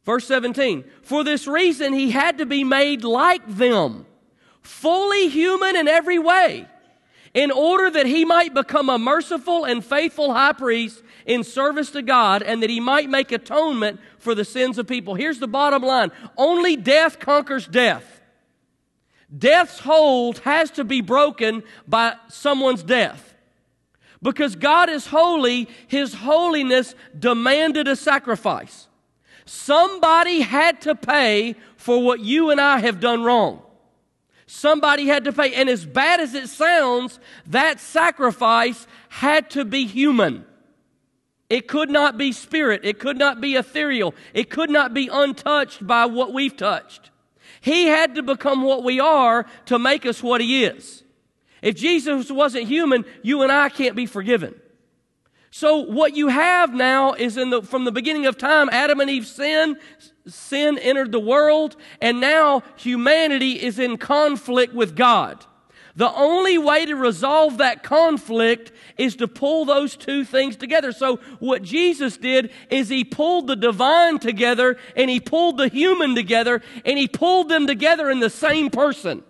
Verse 0.04 0.24
17, 0.28 0.84
for 1.02 1.24
this 1.24 1.48
reason 1.48 1.94
he 1.94 2.12
had 2.12 2.38
to 2.38 2.46
be 2.46 2.62
made 2.62 3.02
like 3.02 3.42
them, 3.48 4.06
fully 4.60 5.28
human 5.28 5.74
in 5.74 5.88
every 5.88 6.20
way, 6.20 6.68
in 7.34 7.50
order 7.50 7.90
that 7.90 8.06
he 8.06 8.24
might 8.24 8.54
become 8.54 8.88
a 8.88 9.00
merciful 9.00 9.64
and 9.64 9.84
faithful 9.84 10.32
high 10.32 10.52
priest 10.52 11.02
in 11.26 11.44
service 11.44 11.90
to 11.90 12.02
God 12.02 12.42
and 12.42 12.62
that 12.62 12.70
he 12.70 12.80
might 12.80 13.08
make 13.08 13.32
atonement 13.32 14.00
for 14.18 14.34
the 14.34 14.44
sins 14.44 14.78
of 14.78 14.86
people. 14.86 15.14
Here's 15.14 15.38
the 15.38 15.48
bottom 15.48 15.82
line 15.82 16.10
only 16.36 16.76
death 16.76 17.18
conquers 17.18 17.66
death. 17.66 18.20
Death's 19.36 19.80
hold 19.80 20.38
has 20.40 20.70
to 20.72 20.84
be 20.84 21.00
broken 21.00 21.62
by 21.88 22.14
someone's 22.28 22.82
death. 22.82 23.34
Because 24.22 24.56
God 24.56 24.88
is 24.88 25.08
holy, 25.08 25.68
His 25.86 26.14
holiness 26.14 26.94
demanded 27.18 27.88
a 27.88 27.96
sacrifice. 27.96 28.88
Somebody 29.44 30.40
had 30.40 30.80
to 30.82 30.94
pay 30.94 31.56
for 31.76 32.02
what 32.02 32.20
you 32.20 32.50
and 32.50 32.60
I 32.60 32.78
have 32.78 33.00
done 33.00 33.22
wrong. 33.22 33.60
Somebody 34.46 35.06
had 35.06 35.24
to 35.24 35.32
pay. 35.32 35.52
And 35.54 35.68
as 35.68 35.84
bad 35.84 36.20
as 36.20 36.34
it 36.34 36.48
sounds, 36.48 37.18
that 37.46 37.80
sacrifice 37.80 38.86
had 39.08 39.50
to 39.50 39.64
be 39.64 39.86
human. 39.86 40.46
It 41.50 41.68
could 41.68 41.90
not 41.90 42.16
be 42.16 42.32
spirit. 42.32 42.80
It 42.84 42.98
could 42.98 43.18
not 43.18 43.40
be 43.40 43.56
ethereal. 43.56 44.14
It 44.32 44.50
could 44.50 44.70
not 44.70 44.94
be 44.94 45.08
untouched 45.12 45.86
by 45.86 46.06
what 46.06 46.32
we've 46.32 46.56
touched. 46.56 47.10
He 47.60 47.86
had 47.86 48.14
to 48.14 48.22
become 48.22 48.62
what 48.62 48.84
we 48.84 49.00
are 49.00 49.46
to 49.66 49.78
make 49.78 50.06
us 50.06 50.22
what 50.22 50.40
He 50.40 50.64
is. 50.64 51.02
If 51.62 51.76
Jesus 51.76 52.30
wasn't 52.30 52.68
human, 52.68 53.04
you 53.22 53.42
and 53.42 53.50
I 53.50 53.68
can't 53.70 53.96
be 53.96 54.06
forgiven. 54.06 54.54
So 55.50 55.78
what 55.78 56.16
you 56.16 56.28
have 56.28 56.74
now 56.74 57.12
is 57.12 57.36
in 57.36 57.50
the, 57.50 57.62
from 57.62 57.84
the 57.84 57.92
beginning 57.92 58.26
of 58.26 58.36
time, 58.36 58.68
Adam 58.70 59.00
and 59.00 59.08
Eve 59.08 59.26
sin, 59.26 59.78
sin 60.26 60.78
entered 60.78 61.12
the 61.12 61.20
world, 61.20 61.76
and 62.00 62.20
now 62.20 62.64
humanity 62.76 63.62
is 63.62 63.78
in 63.78 63.96
conflict 63.96 64.74
with 64.74 64.96
God. 64.96 65.46
The 65.96 66.12
only 66.12 66.58
way 66.58 66.86
to 66.86 66.96
resolve 66.96 67.58
that 67.58 67.84
conflict 67.84 68.72
is 68.96 69.16
to 69.16 69.28
pull 69.28 69.64
those 69.64 69.96
two 69.96 70.24
things 70.24 70.56
together. 70.56 70.92
So 70.92 71.16
what 71.40 71.62
Jesus 71.62 72.16
did 72.16 72.50
is 72.70 72.88
he 72.88 73.04
pulled 73.04 73.46
the 73.46 73.56
divine 73.56 74.18
together 74.18 74.76
and 74.96 75.10
he 75.10 75.20
pulled 75.20 75.58
the 75.58 75.68
human 75.68 76.14
together 76.14 76.62
and 76.84 76.98
he 76.98 77.08
pulled 77.08 77.48
them 77.48 77.66
together 77.66 78.10
in 78.10 78.20
the 78.20 78.30
same 78.30 78.70
person. 78.70 79.22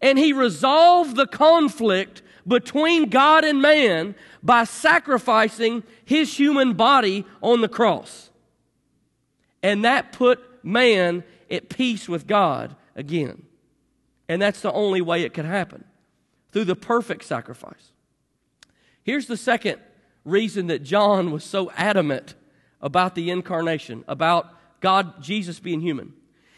And 0.00 0.18
he 0.18 0.32
resolved 0.32 1.16
the 1.16 1.26
conflict 1.26 2.22
between 2.46 3.08
God 3.08 3.44
and 3.44 3.62
man 3.62 4.14
by 4.42 4.64
sacrificing 4.64 5.84
his 6.04 6.36
human 6.36 6.74
body 6.74 7.24
on 7.40 7.60
the 7.60 7.68
cross. 7.68 8.30
And 9.62 9.84
that 9.84 10.12
put 10.12 10.40
man 10.64 11.22
at 11.50 11.68
peace 11.68 12.08
with 12.08 12.26
God 12.26 12.74
again. 12.96 13.44
And 14.28 14.40
that's 14.40 14.60
the 14.60 14.72
only 14.72 15.00
way 15.00 15.22
it 15.22 15.34
could 15.34 15.44
happen 15.44 15.84
through 16.50 16.64
the 16.64 16.76
perfect 16.76 17.24
sacrifice. 17.24 17.91
Here's 19.04 19.26
the 19.26 19.36
second 19.36 19.80
reason 20.24 20.68
that 20.68 20.82
John 20.82 21.30
was 21.30 21.44
so 21.44 21.70
adamant 21.72 22.34
about 22.80 23.14
the 23.14 23.30
incarnation, 23.30 24.04
about 24.08 24.48
God, 24.80 25.22
Jesus 25.22 25.58
being 25.60 25.80
human. 25.80 26.12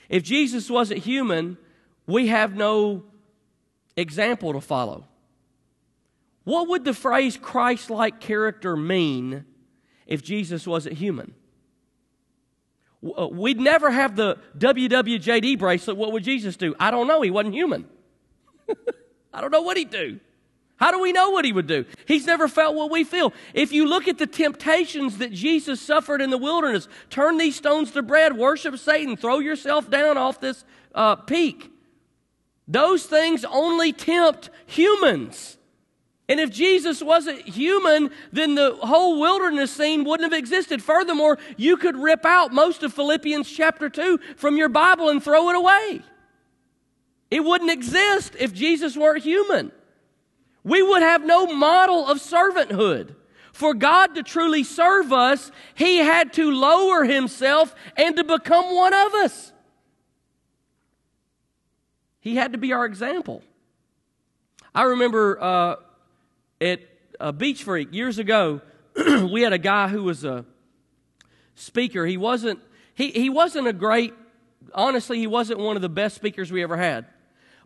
If 0.09 0.23
Jesus 0.23 0.71
wasn't 0.71 1.01
human, 1.01 1.57
we 2.07 2.29
have 2.29 2.55
no 2.55 3.05
example 3.97 4.53
to 4.53 4.61
follow. 4.61 5.07
What 6.45 6.69
would 6.69 6.85
the 6.85 6.95
phrase 6.95 7.37
Christ 7.37 7.89
like 7.91 8.21
character 8.21 8.77
mean 8.77 9.45
if 10.07 10.23
Jesus 10.23 10.67
wasn't 10.67 10.97
human? 10.99 11.35
Uh, 13.19 13.29
we'd 13.29 13.61
never 13.61 13.91
have 13.91 14.17
the 14.17 14.39
WWJD 14.59 15.59
bracelet. 15.59 15.97
What 15.97 16.13
would 16.13 16.25
Jesus 16.25 16.57
do? 16.57 16.75
I 16.79 16.91
don't 16.91 17.07
know. 17.07 17.23
He 17.23 17.31
wasn't 17.31 17.55
human. 17.55 17.87
I 19.33 19.41
don't 19.41 19.51
know 19.51 19.63
what 19.63 19.77
he'd 19.77 19.91
do. 19.91 20.21
How 20.77 20.91
do 20.91 21.01
we 21.01 21.13
know 21.13 21.31
what 21.31 21.45
he 21.45 21.53
would 21.53 21.67
do? 21.67 21.85
He's 22.07 22.27
never 22.27 22.49
felt 22.49 22.75
what 22.75 22.91
we 22.91 23.05
feel. 23.05 23.33
If 23.53 23.73
you 23.73 23.87
look 23.87 24.09
at 24.09 24.19
the 24.19 24.27
temptations 24.27 25.19
that 25.19 25.33
Jesus 25.33 25.81
suffered 25.81 26.21
in 26.21 26.31
the 26.31 26.39
wilderness, 26.39 26.89
turn 27.11 27.39
these 27.39 27.57
stones 27.57 27.93
to 27.93 28.03
bread, 28.03 28.37
worship 28.37 28.77
Satan, 28.79 29.17
throw 29.17 29.39
yourself 29.39 29.89
down 29.89 30.19
off 30.19 30.41
this 30.41 30.65
uh, 30.95 31.17
peak. 31.17 31.71
Those 32.67 33.05
things 33.07 33.45
only 33.45 33.93
tempt 33.93 34.51
humans. 34.67 35.59
And 36.29 36.41
if 36.41 36.51
Jesus 36.51 37.03
wasn't 37.03 37.43
human, 37.43 38.11
then 38.33 38.55
the 38.55 38.75
whole 38.77 39.21
wilderness 39.21 39.71
scene 39.71 40.05
wouldn't 40.05 40.33
have 40.33 40.39
existed. 40.39 40.83
Furthermore, 40.83 41.39
you 41.57 41.77
could 41.77 41.97
rip 41.97 42.25
out 42.25 42.53
most 42.53 42.83
of 42.83 42.95
Philippians 42.95 43.51
chapter 43.51 43.91
2 43.91 44.19
from 44.37 44.57
your 44.57 44.71
Bible 44.71 45.11
and 45.11 45.23
throw 45.23 45.51
it 45.51 45.57
away. 45.57 46.01
It 47.31 47.45
wouldn't 47.45 47.71
exist 47.71 48.35
if 48.41 48.55
Jesus 48.55 48.97
weren't 48.97 49.23
human. 49.23 49.71
We 50.65 50.83
would 50.83 51.03
have 51.03 51.25
no 51.25 51.47
model 51.47 52.09
of 52.09 52.19
servanthood. 52.19 53.15
For 53.53 53.73
God 53.73 54.17
to 54.17 54.25
truly 54.25 54.65
serve 54.65 55.13
us, 55.13 55.53
He 55.75 55.99
had 55.99 56.33
to 56.33 56.51
lower 56.51 57.05
Himself 57.05 57.75
and 57.97 58.17
to 58.17 58.25
become 58.25 58.75
one 58.75 58.93
of 58.93 59.15
us. 59.15 59.53
He 62.19 62.35
had 62.35 62.53
to 62.53 62.59
be 62.59 62.73
our 62.73 62.87
example. 62.87 63.43
I 64.75 64.85
remember 64.85 65.41
uh, 65.41 65.77
at 66.61 66.81
a 67.21 67.33
Beach 67.33 67.63
Freak 67.63 67.95
years 67.95 68.19
ago, 68.19 68.61
we 68.97 69.43
had 69.43 69.53
a 69.53 69.59
guy 69.59 69.89
who 69.89 70.03
was 70.03 70.25
a 70.25 70.45
speaker. 71.55 72.07
He 72.07 72.17
wasn't, 72.17 72.59
he, 72.95 73.11
he 73.11 73.31
wasn't 73.31 73.69
a 73.69 73.73
great, 73.73 74.15
honestly, 74.75 75.19
he 75.19 75.27
wasn't 75.27 75.61
one 75.61 75.77
of 75.77 75.83
the 75.83 75.89
best 75.89 76.17
speakers 76.17 76.51
we 76.51 76.63
ever 76.63 76.77
had, 76.77 77.07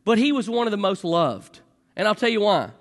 but 0.04 0.18
he 0.18 0.32
was 0.32 0.50
one 0.50 0.66
of 0.66 0.70
the 0.72 0.76
most 0.76 1.04
loved. 1.04 1.60
And 1.96 2.06
I'll 2.06 2.14
tell 2.14 2.28
you 2.28 2.40
why. 2.40 2.72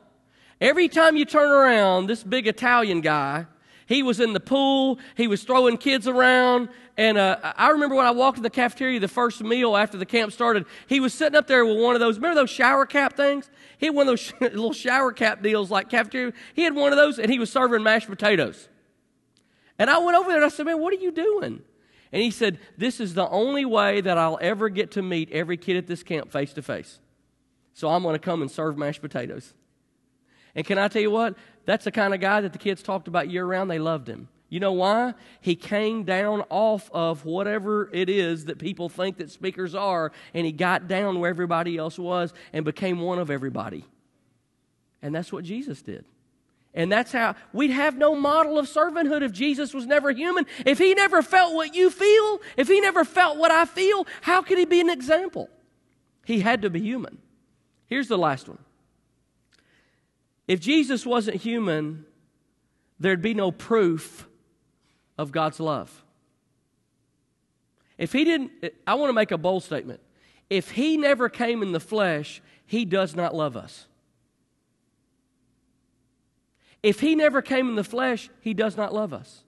Every 0.60 0.88
time 0.88 1.16
you 1.16 1.26
turn 1.26 1.50
around, 1.50 2.08
this 2.08 2.24
big 2.24 2.48
Italian 2.48 3.02
guy, 3.02 3.46
he 3.86 4.04
was 4.04 4.20
in 4.20 4.34
the 4.34 4.40
pool, 4.40 5.00
he 5.16 5.28
was 5.28 5.44
throwing 5.44 5.78
kids 5.78 6.08
around. 6.08 6.70
And 6.98 7.18
uh, 7.18 7.38
I 7.56 7.70
remember 7.70 7.96
when 7.96 8.08
I 8.08 8.12
walked 8.12 8.38
to 8.38 8.44
the 8.44 8.50
cafeteria 8.50 9.00
the 9.00 9.08
first 9.08 9.42
meal 9.42 9.78
after 9.78 9.98
the 9.98 10.06
camp 10.06 10.34
started, 10.34 10.66
he 10.88 11.00
was 11.00 11.14
sitting 11.14 11.38
up 11.38 11.48
there 11.48 11.64
with 11.66 11.80
one 11.80 11.96
of 11.96 12.02
those, 12.02 12.18
remember 12.18 12.36
those 12.36 12.50
shower 12.50 12.86
cap 12.86 13.16
things? 13.16 13.50
He 13.78 13.86
had 13.86 13.96
one 13.96 14.08
of 14.08 14.12
those 14.12 14.34
little 14.42 14.74
shower 14.74 15.14
cap 15.14 15.42
deals 15.42 15.72
like 15.72 15.90
cafeteria. 15.90 16.34
He 16.54 16.64
had 16.64 16.76
one 16.76 16.92
of 16.92 16.98
those 16.98 17.20
and 17.20 17.32
he 17.32 17.40
was 17.40 17.52
serving 17.52 17.84
mashed 17.84 18.08
potatoes. 18.08 18.68
And 19.80 19.90
I 19.90 20.00
went 20.00 20.18
over 20.18 20.28
there 20.28 20.38
and 20.38 20.46
I 20.46 20.50
said, 20.50 20.66
Man, 20.66 20.82
what 20.82 20.92
are 20.94 20.98
you 20.98 21.12
doing? 21.12 21.62
And 22.12 22.22
he 22.22 22.32
said, 22.32 22.60
This 22.78 23.00
is 23.00 23.14
the 23.14 23.30
only 23.30 23.64
way 23.64 24.02
that 24.02 24.18
I'll 24.18 24.40
ever 24.42 24.70
get 24.70 24.92
to 24.92 25.02
meet 25.02 25.32
every 25.32 25.56
kid 25.56 25.78
at 25.78 25.88
this 25.88 26.04
camp 26.04 26.32
face 26.32 26.52
to 26.54 26.62
face. 26.62 27.00
So 27.74 27.90
I'm 27.90 28.02
going 28.02 28.16
to 28.16 28.20
come 28.20 28.42
and 28.42 28.50
serve 28.50 28.78
mashed 28.78 29.02
potatoes. 29.02 29.54
And 30.58 30.66
can 30.66 30.80
I 30.80 30.88
tell 30.88 31.04
you 31.04 31.12
what? 31.12 31.36
That's 31.66 31.86
the 31.86 31.92
kind 31.92 32.16
of 32.16 32.20
guy 32.20 32.42
that 32.42 32.52
the 32.52 32.58
kids 32.58 32.82
talked 32.82 33.08
about 33.08 33.30
year 33.30 33.46
round. 33.46 33.70
They 33.70 33.78
loved 33.78 34.10
him. 34.10 34.28
You 34.50 34.60
know 34.60 34.74
why? 34.74 35.14
He 35.40 35.56
came 35.56 36.04
down 36.04 36.44
off 36.50 36.90
of 36.92 37.26
whatever 37.26 37.90
it 37.94 38.10
is 38.10 38.46
that 38.46 38.58
people 38.58 38.90
think 38.90 39.18
that 39.18 39.30
speakers 39.30 39.76
are, 39.76 40.12
and 40.34 40.46
he 40.46 40.52
got 40.52 40.88
down 40.88 41.20
where 41.20 41.30
everybody 41.30 41.78
else 41.78 42.00
was 42.00 42.34
and 42.54 42.66
became 42.66 43.00
one 43.00 43.20
of 43.20 43.30
everybody. 43.30 43.86
And 45.02 45.14
that's 45.14 45.32
what 45.32 45.44
Jesus 45.44 45.82
did. 45.84 46.06
And 46.74 46.92
that's 46.92 47.12
how 47.12 47.36
we'd 47.54 47.72
have 47.72 47.96
no 47.96 48.16
model 48.16 48.58
of 48.58 48.68
servanthood 48.68 49.22
if 49.22 49.32
Jesus 49.34 49.74
was 49.74 49.86
never 49.86 50.12
human. 50.12 50.46
If 50.66 50.80
he 50.80 50.96
never 50.96 51.22
felt 51.22 51.54
what 51.54 51.76
you 51.76 51.92
feel, 51.92 52.42
if 52.56 52.68
he 52.68 52.82
never 52.82 53.04
felt 53.04 53.38
what 53.38 53.52
I 53.52 53.66
feel, 53.66 54.08
how 54.22 54.42
could 54.42 54.58
he 54.58 54.66
be 54.66 54.80
an 54.80 54.90
example? 54.90 55.50
He 56.26 56.40
had 56.40 56.64
to 56.64 56.70
be 56.70 56.80
human. 56.80 57.20
Here's 57.88 58.08
the 58.08 58.18
last 58.18 58.48
one 58.48 58.60
if 60.48 60.60
Jesus 60.60 61.06
wasn't 61.06 61.38
human, 61.38 62.06
there'd 63.00 63.22
be 63.22 63.34
no 63.34 63.52
proof 63.52 64.28
of 65.18 65.32
God's 65.32 65.60
love. 65.60 66.04
If 67.98 68.14
he 68.14 68.24
didn't, 68.24 68.52
I 68.86 68.94
want 68.94 69.10
to 69.10 69.14
make 69.14 69.32
a 69.32 69.38
bold 69.38 69.64
statement. 69.64 70.00
If 70.50 70.72
he 70.72 70.98
never 70.98 71.30
came 71.30 71.62
in 71.62 71.72
the 71.72 71.80
flesh, 71.80 72.42
he 72.66 72.86
does 72.86 73.16
not 73.16 73.36
love 73.36 73.58
us. 73.58 73.88
If 76.84 77.00
he 77.00 77.16
never 77.16 77.42
came 77.42 77.70
in 77.70 77.76
the 77.76 77.84
flesh, 77.84 78.30
he 78.40 78.54
does 78.54 78.78
not 78.78 78.94
love 78.94 79.14
us. 79.14 79.44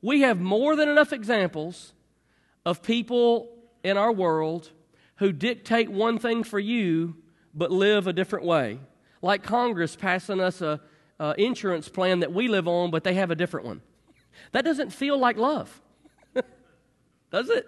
We 0.00 0.20
have 0.20 0.40
more 0.40 0.76
than 0.76 0.88
enough 0.88 1.12
examples 1.12 1.92
of 2.64 2.82
people 2.82 3.50
in 3.82 3.96
our 3.96 4.12
world 4.12 4.70
who 5.16 5.32
dictate 5.32 5.90
one 5.90 6.18
thing 6.18 6.44
for 6.44 6.58
you 6.58 7.16
but 7.54 7.70
live 7.70 8.06
a 8.06 8.12
different 8.12 8.44
way. 8.44 8.78
Like 9.24 9.42
Congress 9.42 9.96
passing 9.96 10.38
us 10.38 10.60
a, 10.60 10.82
a 11.18 11.34
insurance 11.38 11.88
plan 11.88 12.20
that 12.20 12.34
we 12.34 12.46
live 12.46 12.68
on, 12.68 12.90
but 12.90 13.04
they 13.04 13.14
have 13.14 13.30
a 13.30 13.34
different 13.34 13.64
one. 13.64 13.80
That 14.52 14.66
doesn't 14.66 14.90
feel 14.90 15.16
like 15.16 15.38
love, 15.38 15.80
does 17.32 17.48
it? 17.48 17.66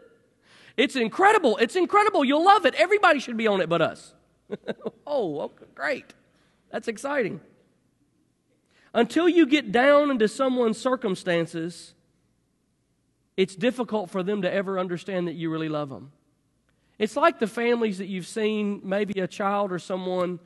It's 0.77 0.97
incredible. 0.97 1.57
It's 1.57 1.75
incredible. 1.75 2.27
You'll 2.27 2.45
love 2.45 2.66
it. 2.66 2.75
Everybody 2.75 3.21
should 3.21 3.38
be 3.38 3.47
on 3.47 3.62
it 3.62 3.71
but 3.71 3.81
us. 3.81 4.12
oh, 5.07 5.40
okay, 5.40 5.64
great. 5.75 6.12
That's 6.71 6.88
exciting. 6.88 7.40
Until 8.92 9.27
you 9.27 9.47
get 9.47 9.73
down 9.73 10.11
into 10.11 10.29
someone's 10.29 10.77
circumstances, 10.77 11.95
it's 13.38 13.57
difficult 13.57 14.11
for 14.11 14.23
them 14.23 14.42
to 14.42 14.53
ever 14.53 14.79
understand 14.79 15.27
that 15.27 15.37
you 15.37 15.49
really 15.49 15.71
love 15.71 15.88
them. 15.88 16.12
It's 16.99 17.16
like 17.16 17.38
the 17.38 17.47
families 17.47 17.97
that 17.97 18.09
you've 18.09 18.27
seen, 18.27 18.83
maybe 18.85 19.19
a 19.21 19.27
child 19.27 19.73
or 19.73 19.79
someone 19.79 20.38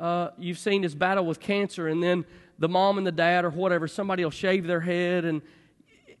uh, 0.00 0.30
you've 0.38 0.58
seen 0.58 0.82
his 0.82 0.94
battle 0.94 1.24
with 1.26 1.38
cancer, 1.38 1.86
and 1.86 2.02
then 2.02 2.24
the 2.58 2.68
mom 2.68 2.98
and 2.98 3.06
the 3.06 3.12
dad 3.12 3.44
or 3.44 3.50
whatever, 3.50 3.86
somebody 3.86 4.24
will 4.24 4.30
shave 4.30 4.66
their 4.66 4.80
head, 4.80 5.24
and 5.24 5.42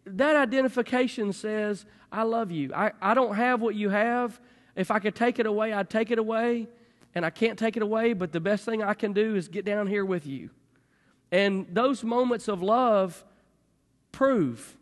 that 0.04 0.36
identification 0.36 1.32
says, 1.32 1.84
I 2.12 2.22
love 2.22 2.50
you. 2.50 2.72
I, 2.74 2.92
I 3.00 3.14
don't 3.14 3.34
have 3.34 3.60
what 3.60 3.74
you 3.74 3.88
have. 3.88 4.40
If 4.76 4.90
I 4.90 4.98
could 4.98 5.14
take 5.14 5.38
it 5.38 5.46
away, 5.46 5.72
I'd 5.72 5.90
take 5.90 6.10
it 6.10 6.18
away, 6.18 6.68
and 7.14 7.24
I 7.24 7.30
can't 7.30 7.58
take 7.58 7.76
it 7.76 7.82
away, 7.82 8.12
but 8.12 8.32
the 8.32 8.40
best 8.40 8.64
thing 8.64 8.82
I 8.82 8.94
can 8.94 9.12
do 9.12 9.34
is 9.34 9.48
get 9.48 9.64
down 9.64 9.86
here 9.86 10.04
with 10.04 10.26
you. 10.26 10.50
And 11.32 11.66
those 11.72 12.04
moments 12.04 12.48
of 12.48 12.62
love 12.62 13.24
prove. 14.12 14.76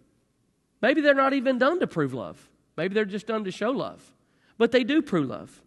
Maybe 0.80 1.00
they're 1.00 1.14
not 1.14 1.32
even 1.32 1.58
done 1.58 1.80
to 1.80 1.86
prove 1.86 2.14
love. 2.14 2.48
Maybe 2.76 2.94
they're 2.94 3.04
just 3.04 3.26
done 3.26 3.44
to 3.44 3.50
show 3.50 3.70
love 3.70 4.12
but 4.58 4.72
they 4.72 4.84
do 4.84 5.00
prove 5.00 5.28
love. 5.28 5.62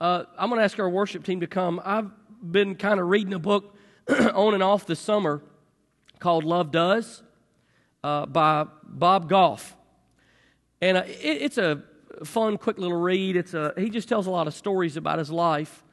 Uh, 0.00 0.24
I'm 0.36 0.48
going 0.48 0.58
to 0.58 0.64
ask 0.64 0.78
our 0.80 0.88
worship 0.88 1.22
team 1.24 1.40
to 1.40 1.46
come. 1.46 1.80
I've 1.84 2.10
been 2.42 2.74
kind 2.74 2.98
of 2.98 3.08
reading 3.08 3.32
a 3.32 3.38
book 3.38 3.76
on 4.08 4.54
and 4.54 4.62
off 4.62 4.86
this 4.86 4.98
summer 4.98 5.40
called 6.18 6.42
Love 6.42 6.72
Does 6.72 7.22
uh, 8.02 8.26
by 8.26 8.66
Bob 8.82 9.28
Goff. 9.28 9.76
And 10.80 10.96
uh, 10.96 11.04
it, 11.06 11.42
it's 11.42 11.58
a 11.58 11.82
fun, 12.24 12.58
quick 12.58 12.76
little 12.76 12.96
read. 12.96 13.36
It's 13.36 13.54
a, 13.54 13.72
he 13.78 13.88
just 13.88 14.08
tells 14.08 14.26
a 14.26 14.30
lot 14.30 14.48
of 14.48 14.54
stories 14.54 14.96
about 14.96 15.20
his 15.20 15.30
life 15.30 15.84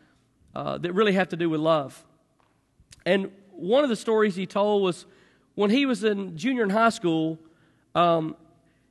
uh, 0.56 0.80
that 0.80 0.94
really 0.94 1.14
have 1.14 1.30
to 1.30 1.38
do 1.38 1.48
with 1.48 1.62
love. 1.62 2.04
And 3.06 3.32
one 3.52 3.84
of 3.84 3.90
the 3.90 3.96
stories 3.96 4.36
he 4.36 4.48
told 4.48 4.82
was 4.82 5.06
when 5.54 5.70
he 5.70 5.86
was 5.86 6.04
in 6.04 6.36
junior 6.36 6.64
in 6.64 6.72
high 6.72 6.90
school, 6.90 7.38
um, 7.94 8.36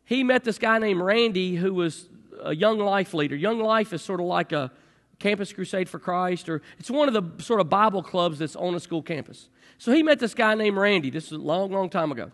he 0.04 0.22
met 0.22 0.44
this 0.44 0.58
guy 0.58 0.78
named 0.78 1.00
Randy 1.00 1.56
who 1.56 1.74
was 1.74 2.08
a 2.42 2.54
young 2.54 2.78
life 2.78 3.12
leader. 3.12 3.34
Young 3.34 3.58
life 3.58 3.92
is 3.92 4.02
sort 4.02 4.20
of 4.20 4.26
like 4.26 4.52
a 4.52 4.70
campus 5.20 5.52
crusade 5.52 5.88
for 5.88 6.00
Christ, 6.00 6.48
or 6.48 6.60
it's 6.78 6.90
one 6.90 7.06
of 7.06 7.14
the 7.14 7.44
sort 7.44 7.60
of 7.60 7.68
Bible 7.68 8.02
clubs 8.02 8.40
that's 8.40 8.56
on 8.56 8.74
a 8.74 8.80
school 8.80 9.02
campus. 9.02 9.48
So 9.78 9.92
he 9.92 10.02
met 10.02 10.18
this 10.18 10.34
guy 10.34 10.54
named 10.54 10.76
Randy. 10.76 11.10
This 11.10 11.26
is 11.26 11.32
a 11.32 11.38
long, 11.38 11.70
long 11.70 11.88
time 11.88 12.10
ago. 12.10 12.32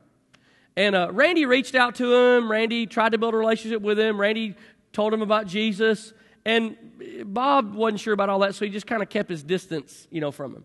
And 0.77 0.95
uh, 0.95 1.11
Randy 1.13 1.47
reached 1.47 1.75
out 1.75 1.95
to 1.97 2.15
him. 2.15 2.51
Randy 2.51 2.87
tried 2.87 3.13
to 3.13 3.19
build 3.19 3.35
a 3.35 3.37
relationship 3.37 3.83
with 3.83 3.99
him. 3.99 4.19
Randy 4.19 4.55
told 4.93 5.13
him 5.13 5.21
about 5.23 5.47
Jesus. 5.47 6.15
And 6.45 6.77
Bob 7.25 7.75
wasn't 7.75 8.01
sure 8.01 8.15
about 8.15 8.31
all 8.31 8.39
that, 8.41 8.55
so 8.55 8.65
he 8.65 8.71
just 8.71 8.87
kind 8.87 9.03
of 9.03 9.09
kept 9.09 9.29
his 9.29 9.43
distance, 9.43 10.07
you 10.11 10.21
know, 10.21 10.31
from 10.31 10.55
him. 10.55 10.65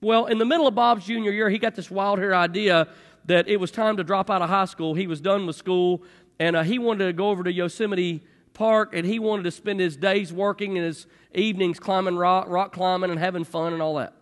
Well, 0.00 0.26
in 0.26 0.38
the 0.38 0.44
middle 0.44 0.66
of 0.66 0.74
Bob's 0.74 1.06
junior 1.06 1.32
year, 1.32 1.50
he 1.50 1.58
got 1.58 1.74
this 1.74 1.90
wild 1.90 2.18
hair 2.18 2.34
idea 2.34 2.88
that 3.26 3.48
it 3.48 3.58
was 3.58 3.70
time 3.70 3.96
to 3.96 4.04
drop 4.04 4.30
out 4.30 4.42
of 4.42 4.48
high 4.48 4.66
school. 4.66 4.94
He 4.94 5.06
was 5.06 5.20
done 5.20 5.46
with 5.46 5.56
school 5.56 6.02
and 6.38 6.56
uh, 6.56 6.62
he 6.62 6.78
wanted 6.78 7.06
to 7.06 7.12
go 7.12 7.30
over 7.30 7.42
to 7.44 7.52
Yosemite 7.52 8.22
Park, 8.54 8.94
and 8.94 9.06
he 9.06 9.18
wanted 9.18 9.42
to 9.42 9.50
spend 9.50 9.80
his 9.80 9.96
days 9.96 10.32
working 10.32 10.78
and 10.78 10.86
his 10.86 11.06
evenings 11.34 11.78
climbing 11.78 12.16
rock, 12.16 12.46
rock 12.48 12.72
climbing, 12.72 13.10
and 13.10 13.18
having 13.18 13.44
fun 13.44 13.72
and 13.72 13.82
all 13.82 13.96
that. 13.96 14.14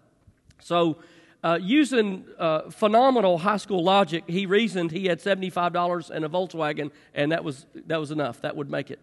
So, 0.60 0.98
uh, 1.44 1.58
using 1.60 2.24
uh, 2.38 2.70
phenomenal 2.70 3.38
high 3.38 3.56
school 3.56 3.82
logic, 3.82 4.24
he 4.28 4.46
reasoned 4.46 4.92
he 4.92 5.06
had 5.06 5.20
$75 5.20 6.10
and 6.10 6.24
a 6.24 6.28
Volkswagen, 6.28 6.90
and 7.14 7.32
that 7.32 7.42
was, 7.42 7.66
that 7.86 7.98
was 7.98 8.10
enough. 8.10 8.40
That 8.42 8.56
would 8.56 8.70
make 8.70 8.90
it. 8.90 9.00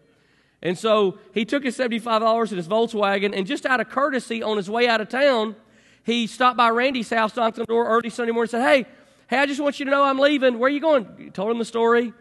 And 0.62 0.78
so 0.78 1.18
he 1.32 1.44
took 1.44 1.64
his 1.64 1.76
$75 1.76 2.48
and 2.48 2.56
his 2.56 2.68
Volkswagen, 2.68 3.36
and 3.36 3.46
just 3.46 3.66
out 3.66 3.80
of 3.80 3.88
courtesy 3.88 4.42
on 4.42 4.56
his 4.56 4.70
way 4.70 4.88
out 4.88 5.00
of 5.00 5.08
town, 5.08 5.54
he 6.02 6.26
stopped 6.26 6.56
by 6.56 6.70
Randy's 6.70 7.10
house, 7.10 7.36
knocked 7.36 7.58
on 7.58 7.62
the 7.62 7.66
door 7.66 7.86
early 7.86 8.10
Sunday 8.10 8.32
morning, 8.32 8.54
and 8.54 8.62
said, 8.62 8.68
Hey, 8.68 8.86
hey, 9.28 9.38
I 9.38 9.46
just 9.46 9.60
want 9.60 9.78
you 9.78 9.84
to 9.84 9.90
know 9.90 10.02
I'm 10.02 10.18
leaving. 10.18 10.58
Where 10.58 10.68
are 10.68 10.72
you 10.72 10.80
going? 10.80 11.06
He 11.18 11.30
told 11.30 11.50
him 11.50 11.58
the 11.58 11.64
story. 11.64 12.12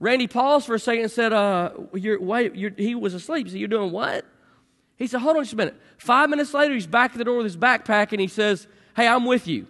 Randy 0.00 0.26
paused 0.26 0.66
for 0.66 0.74
a 0.74 0.78
second 0.78 1.02
and 1.02 1.10
said, 1.10 1.32
uh, 1.32 1.70
you're, 1.94 2.20
wait, 2.20 2.54
you're, 2.54 2.72
he 2.76 2.94
was 2.94 3.14
asleep. 3.14 3.48
Said, 3.48 3.58
You're 3.58 3.68
doing 3.68 3.92
what? 3.92 4.24
He 4.96 5.06
said, 5.06 5.20
Hold 5.20 5.36
on 5.36 5.42
just 5.42 5.54
a 5.54 5.56
minute. 5.56 5.80
Five 5.98 6.30
minutes 6.30 6.52
later, 6.52 6.74
he's 6.74 6.86
back 6.86 7.12
at 7.12 7.18
the 7.18 7.24
door 7.24 7.36
with 7.36 7.46
his 7.46 7.56
backpack 7.56 8.12
and 8.12 8.20
he 8.20 8.28
says, 8.28 8.66
Hey, 8.96 9.06
I'm 9.06 9.24
with 9.24 9.46
you. 9.46 9.66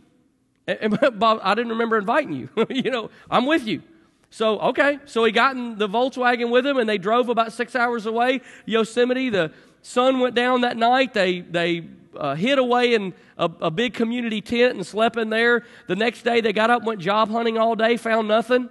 And, 0.66 0.78
and 0.80 1.18
Bob, 1.18 1.40
I 1.42 1.54
didn't 1.54 1.70
remember 1.70 1.98
inviting 1.98 2.32
you. 2.32 2.48
you 2.70 2.90
know, 2.90 3.10
I'm 3.30 3.46
with 3.46 3.66
you. 3.66 3.82
So, 4.30 4.58
okay. 4.58 4.98
So 5.04 5.24
he 5.24 5.32
got 5.32 5.54
in 5.54 5.78
the 5.78 5.88
Volkswagen 5.88 6.50
with 6.50 6.66
him 6.66 6.78
and 6.78 6.88
they 6.88 6.98
drove 6.98 7.28
about 7.28 7.52
six 7.52 7.76
hours 7.76 8.06
away, 8.06 8.40
Yosemite. 8.66 9.30
The 9.30 9.52
sun 9.82 10.20
went 10.20 10.34
down 10.34 10.62
that 10.62 10.76
night. 10.76 11.14
They, 11.14 11.40
they 11.40 11.86
uh, 12.16 12.34
hid 12.34 12.58
away 12.58 12.94
in 12.94 13.14
a, 13.38 13.50
a 13.60 13.70
big 13.70 13.94
community 13.94 14.40
tent 14.40 14.74
and 14.74 14.86
slept 14.86 15.16
in 15.16 15.30
there. 15.30 15.64
The 15.86 15.96
next 15.96 16.22
day, 16.22 16.40
they 16.40 16.52
got 16.52 16.70
up, 16.70 16.82
went 16.82 17.00
job 17.00 17.30
hunting 17.30 17.58
all 17.58 17.76
day, 17.76 17.96
found 17.96 18.26
nothing. 18.26 18.68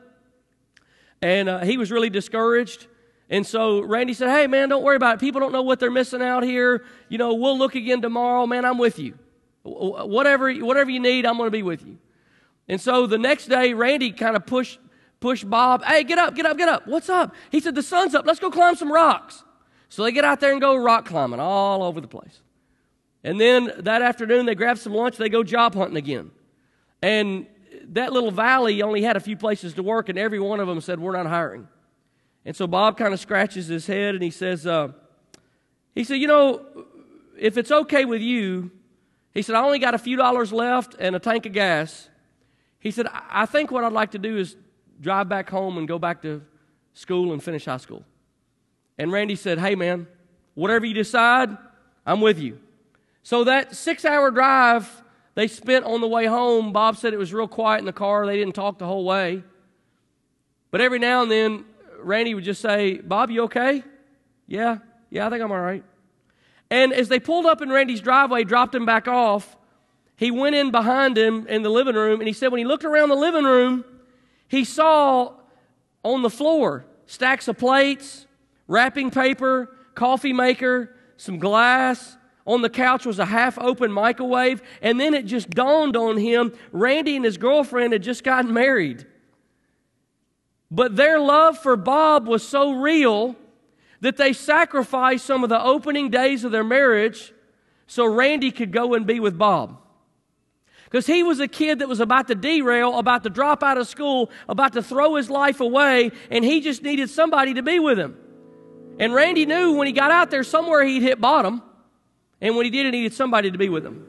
And 1.23 1.47
uh, 1.47 1.59
he 1.61 1.77
was 1.77 1.89
really 1.89 2.09
discouraged. 2.09 2.87
And 3.29 3.47
so 3.47 3.79
Randy 3.79 4.13
said, 4.13 4.29
Hey, 4.29 4.45
man, 4.45 4.67
don't 4.67 4.83
worry 4.83 4.97
about 4.97 5.15
it. 5.15 5.19
People 5.21 5.39
don't 5.39 5.53
know 5.53 5.61
what 5.61 5.79
they're 5.79 5.89
missing 5.89 6.21
out 6.21 6.43
here. 6.43 6.83
You 7.07 7.17
know, 7.17 7.33
we'll 7.33 7.57
look 7.57 7.75
again 7.75 8.01
tomorrow. 8.01 8.45
Man, 8.45 8.65
I'm 8.65 8.77
with 8.77 8.99
you. 8.99 9.17
Whatever, 9.63 10.53
whatever 10.53 10.91
you 10.91 10.99
need, 10.99 11.25
I'm 11.25 11.37
going 11.37 11.47
to 11.47 11.51
be 11.51 11.63
with 11.63 11.85
you. 11.85 11.97
And 12.67 12.79
so 12.79 13.07
the 13.07 13.17
next 13.17 13.45
day, 13.47 13.73
Randy 13.73 14.11
kind 14.11 14.35
of 14.35 14.45
pushed, 14.45 14.79
pushed 15.21 15.49
Bob. 15.49 15.85
Hey, 15.85 16.03
get 16.03 16.17
up, 16.17 16.35
get 16.35 16.45
up, 16.45 16.57
get 16.57 16.67
up. 16.67 16.87
What's 16.87 17.07
up? 17.07 17.33
He 17.49 17.61
said, 17.61 17.73
The 17.73 17.83
sun's 17.83 18.13
up. 18.13 18.25
Let's 18.25 18.41
go 18.41 18.51
climb 18.51 18.75
some 18.75 18.91
rocks. 18.91 19.45
So 19.87 20.03
they 20.03 20.11
get 20.11 20.25
out 20.25 20.41
there 20.41 20.51
and 20.51 20.59
go 20.59 20.75
rock 20.75 21.05
climbing 21.05 21.39
all 21.39 21.83
over 21.83 22.01
the 22.01 22.07
place. 22.07 22.41
And 23.23 23.39
then 23.39 23.71
that 23.77 24.01
afternoon, 24.01 24.45
they 24.45 24.55
grab 24.55 24.77
some 24.77 24.93
lunch. 24.93 25.15
They 25.15 25.29
go 25.29 25.41
job 25.41 25.73
hunting 25.73 25.95
again. 25.95 26.31
And 27.01 27.47
that 27.89 28.13
little 28.13 28.31
valley 28.31 28.81
only 28.81 29.01
had 29.01 29.15
a 29.17 29.19
few 29.19 29.37
places 29.37 29.73
to 29.73 29.83
work, 29.83 30.09
and 30.09 30.17
every 30.17 30.39
one 30.39 30.59
of 30.59 30.67
them 30.67 30.81
said, 30.81 30.99
We're 30.99 31.15
not 31.15 31.27
hiring. 31.27 31.67
And 32.45 32.55
so 32.55 32.67
Bob 32.67 32.97
kind 32.97 33.13
of 33.13 33.19
scratches 33.19 33.67
his 33.67 33.87
head 33.87 34.15
and 34.15 34.23
he 34.23 34.31
says, 34.31 34.67
uh, 34.67 34.89
He 35.95 36.03
said, 36.03 36.15
You 36.15 36.27
know, 36.27 36.65
if 37.37 37.57
it's 37.57 37.71
okay 37.71 38.05
with 38.05 38.21
you, 38.21 38.71
he 39.33 39.41
said, 39.41 39.55
I 39.55 39.63
only 39.63 39.79
got 39.79 39.93
a 39.95 39.97
few 39.97 40.15
dollars 40.15 40.51
left 40.51 40.95
and 40.99 41.15
a 41.15 41.19
tank 41.19 41.45
of 41.45 41.53
gas. 41.53 42.09
He 42.79 42.91
said, 42.91 43.07
I 43.11 43.45
think 43.45 43.71
what 43.71 43.83
I'd 43.83 43.93
like 43.93 44.11
to 44.11 44.19
do 44.19 44.37
is 44.37 44.55
drive 44.99 45.29
back 45.29 45.49
home 45.49 45.77
and 45.77 45.87
go 45.87 45.97
back 45.97 46.21
to 46.23 46.41
school 46.93 47.33
and 47.33 47.41
finish 47.41 47.65
high 47.65 47.77
school. 47.77 48.03
And 48.97 49.11
Randy 49.11 49.35
said, 49.35 49.59
Hey, 49.59 49.75
man, 49.75 50.07
whatever 50.53 50.85
you 50.85 50.93
decide, 50.93 51.57
I'm 52.05 52.21
with 52.21 52.39
you. 52.39 52.59
So 53.23 53.45
that 53.45 53.75
six 53.75 54.03
hour 54.03 54.31
drive 54.31 55.02
they 55.35 55.47
spent 55.47 55.85
on 55.85 56.01
the 56.01 56.07
way 56.07 56.25
home. 56.25 56.71
Bob 56.73 56.97
said 56.97 57.13
it 57.13 57.17
was 57.17 57.33
real 57.33 57.47
quiet 57.47 57.79
in 57.79 57.85
the 57.85 57.93
car. 57.93 58.25
They 58.25 58.37
didn't 58.37 58.55
talk 58.55 58.77
the 58.77 58.85
whole 58.85 59.05
way. 59.05 59.43
But 60.71 60.81
every 60.81 60.99
now 60.99 61.23
and 61.23 61.31
then, 61.31 61.65
Randy 61.99 62.33
would 62.33 62.43
just 62.43 62.61
say, 62.61 62.97
Bob, 62.97 63.31
you 63.31 63.43
okay? 63.43 63.83
Yeah, 64.47 64.77
yeah, 65.09 65.27
I 65.27 65.29
think 65.29 65.41
I'm 65.41 65.51
all 65.51 65.59
right. 65.59 65.83
And 66.69 66.93
as 66.93 67.07
they 67.07 67.19
pulled 67.19 67.45
up 67.45 67.61
in 67.61 67.69
Randy's 67.69 68.01
driveway, 68.01 68.43
dropped 68.43 68.73
him 68.73 68.85
back 68.85 69.07
off, 69.07 69.55
he 70.15 70.31
went 70.31 70.55
in 70.55 70.71
behind 70.71 71.17
him 71.17 71.47
in 71.47 71.63
the 71.63 71.69
living 71.69 71.95
room, 71.95 72.19
and 72.19 72.27
he 72.27 72.33
said 72.33 72.51
when 72.51 72.59
he 72.59 72.65
looked 72.65 72.85
around 72.85 73.09
the 73.09 73.15
living 73.15 73.43
room, 73.43 73.83
he 74.47 74.63
saw 74.63 75.33
on 76.03 76.21
the 76.21 76.29
floor 76.29 76.85
stacks 77.05 77.47
of 77.47 77.57
plates, 77.57 78.25
wrapping 78.67 79.11
paper, 79.11 79.75
coffee 79.93 80.33
maker, 80.33 80.95
some 81.17 81.37
glass, 81.37 82.17
on 82.45 82.61
the 82.61 82.69
couch 82.69 83.05
was 83.05 83.19
a 83.19 83.25
half 83.25 83.57
open 83.57 83.91
microwave, 83.91 84.61
and 84.81 84.99
then 84.99 85.13
it 85.13 85.25
just 85.25 85.49
dawned 85.49 85.95
on 85.95 86.17
him 86.17 86.53
Randy 86.71 87.15
and 87.15 87.25
his 87.25 87.37
girlfriend 87.37 87.93
had 87.93 88.03
just 88.03 88.23
gotten 88.23 88.53
married. 88.53 89.05
But 90.69 90.95
their 90.95 91.19
love 91.19 91.57
for 91.57 91.77
Bob 91.77 92.27
was 92.27 92.45
so 92.45 92.73
real 92.73 93.35
that 94.01 94.17
they 94.17 94.33
sacrificed 94.33 95.25
some 95.25 95.43
of 95.43 95.49
the 95.49 95.63
opening 95.63 96.09
days 96.09 96.43
of 96.43 96.51
their 96.51 96.63
marriage 96.63 97.31
so 97.87 98.05
Randy 98.05 98.51
could 98.51 98.71
go 98.71 98.95
and 98.95 99.05
be 99.05 99.19
with 99.19 99.37
Bob. 99.37 99.77
Because 100.85 101.07
he 101.07 101.23
was 101.23 101.39
a 101.39 101.47
kid 101.47 101.79
that 101.79 101.87
was 101.87 101.99
about 101.99 102.27
to 102.27 102.35
derail, 102.35 102.99
about 102.99 103.23
to 103.23 103.29
drop 103.29 103.63
out 103.63 103.77
of 103.77 103.87
school, 103.87 104.29
about 104.49 104.73
to 104.73 104.83
throw 104.83 105.15
his 105.15 105.29
life 105.29 105.59
away, 105.59 106.11
and 106.29 106.43
he 106.43 106.59
just 106.59 106.83
needed 106.83 107.09
somebody 107.09 107.53
to 107.53 107.63
be 107.63 107.79
with 107.79 107.97
him. 107.97 108.17
And 108.99 109.13
Randy 109.13 109.45
knew 109.45 109.73
when 109.73 109.87
he 109.87 109.93
got 109.93 110.11
out 110.11 110.29
there 110.29 110.43
somewhere 110.43 110.83
he'd 110.83 111.01
hit 111.01 111.21
bottom. 111.21 111.63
And 112.43 112.57
when 112.57 112.65
he 112.65 112.69
did, 112.69 112.85
he 112.85 112.91
needed 112.91 113.13
somebody 113.13 113.49
to 113.49 113.57
be 113.57 113.69
with 113.69 113.85
him. 113.85 114.05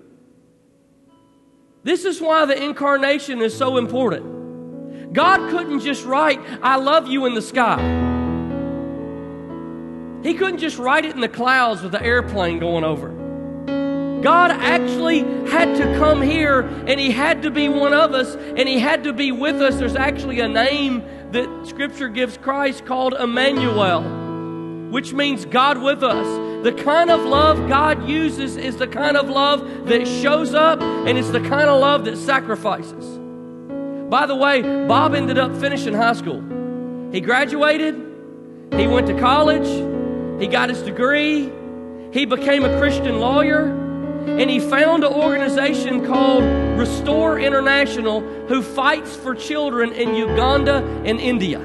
This 1.85 2.05
is 2.05 2.20
why 2.20 2.44
the 2.47 2.61
incarnation 2.61 3.40
is 3.40 3.57
so 3.57 3.77
important. 3.77 5.12
God 5.12 5.51
couldn't 5.51 5.81
just 5.81 6.05
write, 6.05 6.40
I 6.61 6.77
love 6.77 7.07
you 7.07 7.27
in 7.27 7.35
the 7.35 7.42
sky. 7.42 7.79
He 10.25 10.35
couldn't 10.35 10.59
just 10.59 10.79
write 10.79 11.05
it 11.05 11.14
in 11.14 11.20
the 11.20 11.29
clouds 11.29 11.83
with 11.83 11.92
the 11.92 12.03
airplane 12.03 12.59
going 12.59 12.83
over. 12.83 13.11
God 14.20 14.51
actually 14.51 15.20
had 15.49 15.77
to 15.77 15.85
come 15.99 16.20
here 16.20 16.62
and 16.62 16.99
He 16.99 17.12
had 17.12 17.42
to 17.42 17.53
be 17.53 17.68
one 17.68 17.92
of 17.92 18.14
us 18.14 18.35
and 18.35 18.68
He 18.68 18.81
had 18.81 19.05
to 19.05 19.12
be 19.12 19.31
with 19.31 19.62
us. 19.62 19.77
There's 19.77 19.94
actually 19.94 20.40
a 20.40 20.49
name 20.49 21.05
that 21.31 21.66
Scripture 21.68 22.09
gives 22.09 22.37
Christ 22.37 22.85
called 22.85 23.14
Emmanuel, 23.14 24.03
which 24.90 25.12
means 25.12 25.44
God 25.44 25.81
with 25.81 26.03
us. 26.03 26.44
The 26.64 26.72
kind 26.72 27.11
of 27.11 27.20
love 27.20 27.68
God 27.68 28.09
uses 28.09 28.57
is 28.57 28.79
the 28.79 28.87
kind 28.87 29.18
of 29.18 29.29
love 29.29 29.87
that 29.88 30.09
shows 30.09 30.55
up 30.55 30.81
and 30.81 31.18
it's 31.18 31.29
the 31.29 31.40
kind 31.40 31.68
of 31.68 31.79
love 31.79 32.07
that 32.07 32.16
sacrifices. 32.16 33.18
By 34.09 34.24
the 34.24 34.35
way, 34.35 34.62
Bob 34.62 35.14
ended 35.14 35.37
up 35.37 35.55
finishing 35.61 35.92
high 35.92 36.14
school. 36.14 36.42
He 37.12 37.20
graduated, 37.20 37.96
he 38.72 38.87
went 38.87 39.09
to 39.09 39.20
college, 39.20 39.68
he 40.40 40.46
got 40.46 40.70
his 40.70 40.81
degree, 40.81 41.53
he 42.12 42.24
became 42.24 42.64
a 42.64 42.79
Christian 42.79 43.20
lawyer 43.20 43.66
and 44.27 44.48
he 44.48 44.59
found 44.59 45.05
an 45.05 45.12
organization 45.12 46.07
called 46.07 46.44
Restore 46.79 47.38
International 47.38 48.22
who 48.48 48.62
fights 48.62 49.14
for 49.14 49.35
children 49.35 49.92
in 49.92 50.14
Uganda 50.14 50.77
and 51.05 51.20
India. 51.20 51.61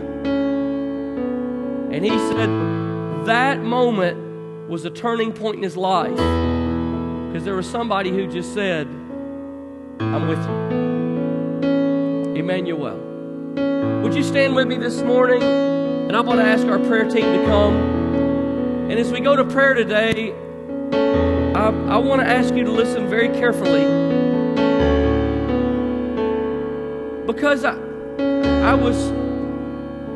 And 1.93 2.03
he 2.03 2.09
said 2.09 2.49
that 3.27 3.61
moment 3.61 4.28
was 4.69 4.85
a 4.85 4.89
turning 4.91 5.33
point 5.33 5.57
in 5.57 5.63
his 5.63 5.75
life 5.75 6.15
because 6.15 7.43
there 7.43 7.55
was 7.55 7.67
somebody 7.67 8.11
who 8.11 8.27
just 8.27 8.53
said, 8.53 8.85
I'm 9.99 10.27
with 10.27 10.37
you. 10.37 10.79
Emmanuel. 12.35 12.99
Would 14.03 14.13
you 14.13 14.21
stand 14.21 14.55
with 14.55 14.67
me 14.67 14.77
this 14.77 15.01
morning? 15.01 15.41
And 15.41 16.15
I 16.15 16.21
want 16.21 16.39
to 16.39 16.45
ask 16.45 16.67
our 16.67 16.77
prayer 16.77 17.09
team 17.09 17.23
to 17.23 17.45
come. 17.45 18.91
And 18.91 18.99
as 18.99 19.11
we 19.11 19.21
go 19.21 19.35
to 19.35 19.43
prayer 19.43 19.73
today, 19.73 20.33
I, 21.55 21.69
I 21.69 21.97
want 21.97 22.21
to 22.21 22.27
ask 22.27 22.53
you 22.53 22.63
to 22.63 22.71
listen 22.71 23.09
very 23.09 23.29
carefully 23.29 23.85
because 27.25 27.65
I, 27.65 27.75
I 28.69 28.75
was 28.75 29.11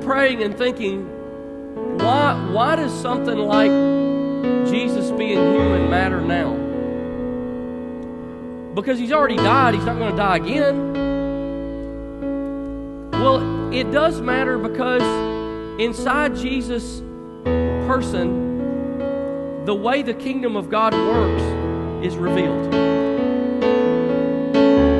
praying 0.06 0.44
and 0.44 0.56
thinking, 0.56 1.08
why, 1.98 2.50
why 2.52 2.76
does 2.76 2.94
something 3.02 3.38
like 3.38 4.03
Jesus 4.70 5.12
being 5.12 5.38
human 5.38 5.90
matter 5.90 6.22
now? 6.22 6.54
Because 8.74 9.00
he's 9.00 9.12
already 9.12 9.38
died, 9.38 9.76
he's 9.76 9.86
not 9.86 9.98
going 9.98 10.12
to 10.12 10.18
die 10.18 10.38
again. 10.38 10.94
Well, 13.12 13.74
it 13.74 13.92
does 13.92 14.22
matter 14.22 14.58
because 14.58 15.02
inside 15.80 16.36
Jesus' 16.36 17.02
person, 17.88 19.66
the 19.66 19.76
way 19.76 20.02
the 20.02 20.14
kingdom 20.14 20.56
of 20.56 20.70
God 20.70 20.94
works 20.94 21.44
is 22.06 22.18
revealed. 22.18 23.03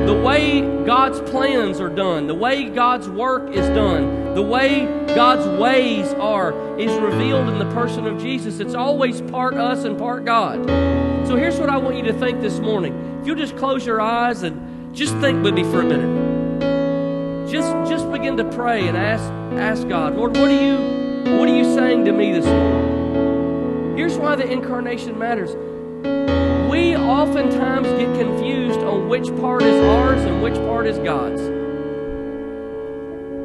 The 0.06 0.14
way 0.14 0.60
God's 0.84 1.20
plans 1.30 1.80
are 1.80 1.88
done, 1.88 2.26
the 2.26 2.34
way 2.34 2.68
God's 2.68 3.08
work 3.08 3.50
is 3.50 3.66
done, 3.68 4.34
the 4.34 4.42
way 4.42 4.84
God's 5.14 5.46
ways 5.58 6.12
are 6.14 6.78
is 6.78 6.92
revealed 7.00 7.48
in 7.48 7.58
the 7.58 7.72
person 7.72 8.06
of 8.06 8.20
Jesus. 8.20 8.60
It's 8.60 8.74
always 8.74 9.22
part 9.22 9.54
us 9.54 9.84
and 9.84 9.98
part 9.98 10.24
God. 10.26 10.66
So 11.26 11.36
here's 11.36 11.58
what 11.58 11.70
I 11.70 11.78
want 11.78 11.96
you 11.96 12.02
to 12.04 12.12
think 12.12 12.42
this 12.42 12.58
morning. 12.58 13.18
If 13.20 13.26
you'll 13.26 13.36
just 13.36 13.56
close 13.56 13.86
your 13.86 14.00
eyes 14.00 14.42
and 14.42 14.94
just 14.94 15.16
think 15.16 15.42
with 15.42 15.54
me 15.54 15.62
for 15.64 15.80
a 15.80 15.84
minute. 15.84 17.50
Just 17.50 17.70
just 17.90 18.10
begin 18.12 18.36
to 18.36 18.44
pray 18.44 18.86
and 18.86 18.96
ask 18.96 19.24
ask 19.58 19.88
God, 19.88 20.16
Lord, 20.16 20.36
what 20.36 20.50
are 20.50 20.62
you 20.62 21.38
what 21.38 21.48
are 21.48 21.56
you 21.56 21.64
saying 21.74 22.04
to 22.04 22.12
me 22.12 22.32
this 22.32 22.44
morning? 22.44 23.96
Here's 23.96 24.18
why 24.18 24.36
the 24.36 24.46
incarnation 24.46 25.18
matters. 25.18 25.54
Oftentimes 27.04 27.86
get 27.86 28.18
confused 28.18 28.80
on 28.80 29.08
which 29.08 29.28
part 29.36 29.62
is 29.62 29.80
ours 29.84 30.22
and 30.22 30.42
which 30.42 30.54
part 30.54 30.86
is 30.86 30.98
God's. 30.98 31.40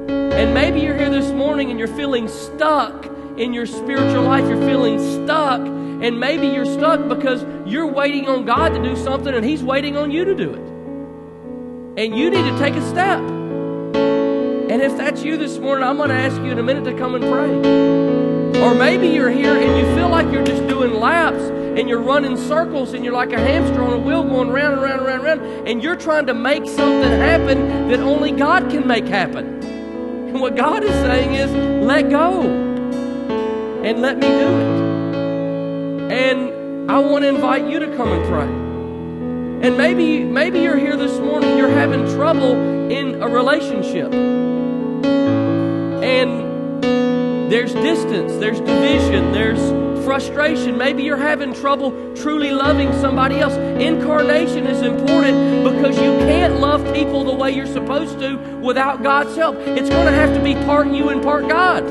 And 0.07 0.53
maybe 0.53 0.79
you're 0.79 0.95
here 0.95 1.09
this 1.09 1.31
morning 1.31 1.69
and 1.69 1.77
you're 1.77 1.89
feeling 1.89 2.29
stuck 2.29 3.05
in 3.37 3.53
your 3.53 3.65
spiritual 3.65 4.23
life. 4.23 4.47
You're 4.47 4.65
feeling 4.65 4.97
stuck. 5.25 5.59
And 5.59 6.19
maybe 6.19 6.47
you're 6.47 6.65
stuck 6.65 7.09
because 7.09 7.45
you're 7.69 7.87
waiting 7.87 8.29
on 8.29 8.45
God 8.45 8.73
to 8.73 8.81
do 8.81 8.95
something 8.95 9.33
and 9.33 9.43
He's 9.43 9.61
waiting 9.61 9.97
on 9.97 10.11
you 10.11 10.23
to 10.23 10.33
do 10.33 10.53
it. 10.53 12.01
And 12.01 12.17
you 12.17 12.29
need 12.29 12.49
to 12.49 12.57
take 12.57 12.75
a 12.75 12.89
step. 12.89 13.19
And 13.19 14.81
if 14.81 14.95
that's 14.95 15.23
you 15.23 15.35
this 15.35 15.57
morning, 15.57 15.83
I'm 15.83 15.97
going 15.97 16.09
to 16.09 16.15
ask 16.15 16.37
you 16.37 16.51
in 16.51 16.59
a 16.59 16.63
minute 16.63 16.85
to 16.85 16.97
come 16.97 17.15
and 17.15 17.23
pray. 17.25 18.18
Or 18.57 18.73
maybe 18.75 19.07
you're 19.07 19.29
here 19.29 19.55
and 19.55 19.77
you 19.77 19.95
feel 19.95 20.09
like 20.09 20.31
you're 20.31 20.43
just 20.43 20.67
doing 20.67 20.93
laps 20.93 21.41
and 21.41 21.87
you're 21.87 22.01
running 22.01 22.35
circles 22.35 22.93
and 22.93 23.05
you're 23.05 23.13
like 23.13 23.31
a 23.31 23.39
hamster 23.39 23.81
on 23.81 23.93
a 23.93 23.97
wheel 23.97 24.23
going 24.23 24.49
round 24.49 24.73
and 24.73 24.81
round 24.81 24.99
and 24.99 25.07
round 25.07 25.27
and 25.27 25.41
round 25.41 25.67
and 25.67 25.81
you're 25.81 25.95
trying 25.95 26.25
to 26.25 26.33
make 26.33 26.65
something 26.65 27.11
happen 27.11 27.87
that 27.89 27.99
only 27.99 28.31
God 28.31 28.69
can 28.69 28.85
make 28.85 29.07
happen. 29.07 29.63
And 29.63 30.41
what 30.41 30.55
God 30.55 30.83
is 30.83 30.91
saying 30.91 31.35
is, 31.35 31.51
let 31.85 32.09
go 32.09 32.41
and 32.41 34.01
let 34.01 34.17
me 34.17 34.27
do 34.27 34.47
it. 34.59 36.11
And 36.11 36.91
I 36.91 36.99
want 36.99 37.23
to 37.23 37.29
invite 37.29 37.69
you 37.69 37.79
to 37.79 37.95
come 37.95 38.11
and 38.11 38.25
pray. 38.25 39.67
And 39.67 39.77
maybe 39.77 40.23
maybe 40.23 40.59
you're 40.59 40.77
here 40.77 40.95
this 40.95 41.17
morning, 41.19 41.57
you're 41.57 41.69
having 41.69 42.05
trouble 42.15 42.53
in 42.91 43.21
a 43.21 43.27
relationship. 43.27 44.13
And 46.03 46.48
there's 47.49 47.73
distance, 47.73 48.35
there's 48.37 48.59
division, 48.59 49.31
there's 49.31 49.59
frustration. 50.05 50.77
Maybe 50.77 51.03
you're 51.03 51.17
having 51.17 51.53
trouble 51.53 51.91
truly 52.15 52.51
loving 52.51 52.91
somebody 52.93 53.39
else. 53.39 53.55
Incarnation 53.55 54.67
is 54.67 54.81
important 54.81 55.63
because 55.63 55.97
you 55.97 56.17
can't 56.19 56.59
love 56.59 56.83
people 56.93 57.23
the 57.23 57.33
way 57.33 57.51
you're 57.51 57.65
supposed 57.65 58.19
to 58.19 58.37
without 58.59 59.03
God's 59.03 59.35
help. 59.35 59.55
It's 59.57 59.89
going 59.89 60.05
to 60.05 60.11
have 60.11 60.33
to 60.35 60.43
be 60.43 60.53
part 60.65 60.87
you 60.87 61.09
and 61.09 61.21
part 61.23 61.47
God. 61.47 61.87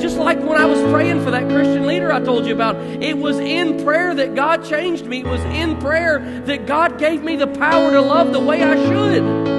Just 0.00 0.16
like 0.18 0.38
when 0.40 0.60
I 0.60 0.64
was 0.64 0.80
praying 0.92 1.22
for 1.22 1.30
that 1.30 1.48
Christian 1.48 1.86
leader 1.86 2.12
I 2.12 2.20
told 2.20 2.44
you 2.44 2.52
about, 2.52 2.76
it 2.76 3.16
was 3.16 3.38
in 3.38 3.84
prayer 3.84 4.14
that 4.14 4.34
God 4.34 4.64
changed 4.64 5.06
me. 5.06 5.20
It 5.20 5.26
was 5.26 5.42
in 5.42 5.78
prayer 5.78 6.18
that 6.46 6.66
God 6.66 6.98
gave 6.98 7.22
me 7.22 7.36
the 7.36 7.46
power 7.46 7.92
to 7.92 8.00
love 8.00 8.32
the 8.32 8.40
way 8.40 8.62
I 8.64 8.74
should. 8.74 9.51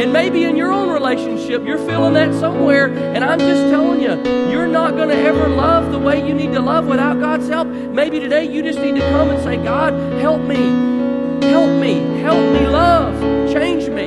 And 0.00 0.14
maybe 0.14 0.44
in 0.44 0.56
your 0.56 0.72
own 0.72 0.88
relationship, 0.88 1.62
you're 1.66 1.76
feeling 1.76 2.14
that 2.14 2.32
somewhere. 2.40 2.86
And 2.86 3.22
I'm 3.22 3.38
just 3.38 3.64
telling 3.64 4.00
you, 4.00 4.50
you're 4.50 4.66
not 4.66 4.92
going 4.92 5.10
to 5.10 5.14
ever 5.14 5.46
love 5.46 5.92
the 5.92 5.98
way 5.98 6.26
you 6.26 6.32
need 6.32 6.52
to 6.54 6.60
love 6.60 6.86
without 6.86 7.20
God's 7.20 7.48
help. 7.48 7.68
Maybe 7.68 8.18
today 8.18 8.50
you 8.50 8.62
just 8.62 8.78
need 8.78 8.94
to 8.94 9.02
come 9.10 9.28
and 9.28 9.42
say, 9.42 9.58
God, 9.58 9.92
help 10.18 10.40
me. 10.40 10.56
Help 11.46 11.78
me. 11.78 12.00
Help 12.22 12.40
me 12.50 12.66
love. 12.66 13.52
Change 13.52 13.90
me. 13.90 14.06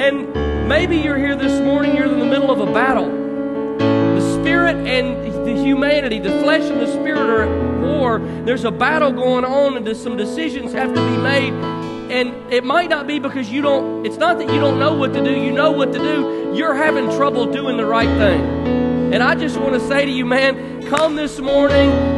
And 0.00 0.68
maybe 0.68 0.98
you're 0.98 1.18
here 1.18 1.34
this 1.34 1.60
morning, 1.60 1.96
you're 1.96 2.06
in 2.06 2.20
the 2.20 2.24
middle 2.24 2.52
of 2.52 2.60
a 2.60 2.72
battle. 2.72 3.10
The 3.78 4.40
spirit 4.40 4.76
and 4.76 5.44
the 5.44 5.60
humanity, 5.60 6.20
the 6.20 6.38
flesh 6.38 6.62
and 6.62 6.80
the 6.80 6.86
spirit 6.92 7.18
are 7.18 7.42
at 7.42 7.80
war. 7.82 8.20
There's 8.44 8.62
a 8.62 8.70
battle 8.70 9.10
going 9.10 9.44
on, 9.44 9.76
and 9.76 9.96
some 9.96 10.16
decisions 10.16 10.72
have 10.72 10.94
to 10.94 11.00
be 11.04 11.16
made 11.16 11.83
and 12.10 12.52
it 12.52 12.64
might 12.64 12.90
not 12.90 13.06
be 13.06 13.18
because 13.18 13.50
you 13.50 13.62
don't, 13.62 14.04
it's 14.06 14.16
not 14.16 14.38
that 14.38 14.52
you 14.52 14.60
don't 14.60 14.78
know 14.78 14.94
what 14.94 15.12
to 15.14 15.22
do, 15.22 15.32
you 15.32 15.52
know 15.52 15.70
what 15.72 15.92
to 15.92 15.98
do. 15.98 16.52
You're 16.54 16.74
having 16.74 17.06
trouble 17.16 17.46
doing 17.46 17.76
the 17.76 17.86
right 17.86 18.08
thing. 18.18 19.12
And 19.12 19.22
I 19.22 19.34
just 19.34 19.58
want 19.58 19.74
to 19.74 19.80
say 19.80 20.04
to 20.04 20.10
you, 20.10 20.26
man, 20.26 20.86
come 20.86 21.14
this 21.14 21.38
morning. 21.38 22.14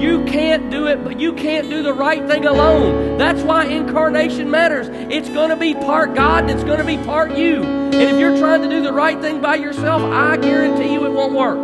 You 0.00 0.24
can't 0.24 0.70
do 0.70 0.86
it, 0.86 1.02
but 1.02 1.18
you 1.18 1.32
can't 1.32 1.70
do 1.70 1.82
the 1.82 1.94
right 1.94 2.26
thing 2.26 2.44
alone. 2.44 3.16
That's 3.16 3.42
why 3.42 3.64
incarnation 3.64 4.50
matters. 4.50 4.88
It's 4.90 5.28
going 5.28 5.50
to 5.50 5.56
be 5.56 5.74
part 5.74 6.14
God 6.14 6.44
and 6.44 6.50
it's 6.50 6.64
going 6.64 6.78
to 6.78 6.84
be 6.84 6.98
part 6.98 7.36
you. 7.36 7.62
And 7.62 7.94
if 7.94 8.18
you're 8.18 8.36
trying 8.36 8.62
to 8.62 8.68
do 8.68 8.82
the 8.82 8.92
right 8.92 9.20
thing 9.20 9.40
by 9.40 9.56
yourself, 9.56 10.02
I 10.02 10.36
guarantee 10.36 10.92
you 10.92 11.06
it 11.06 11.12
won't 11.12 11.32
work. 11.32 11.56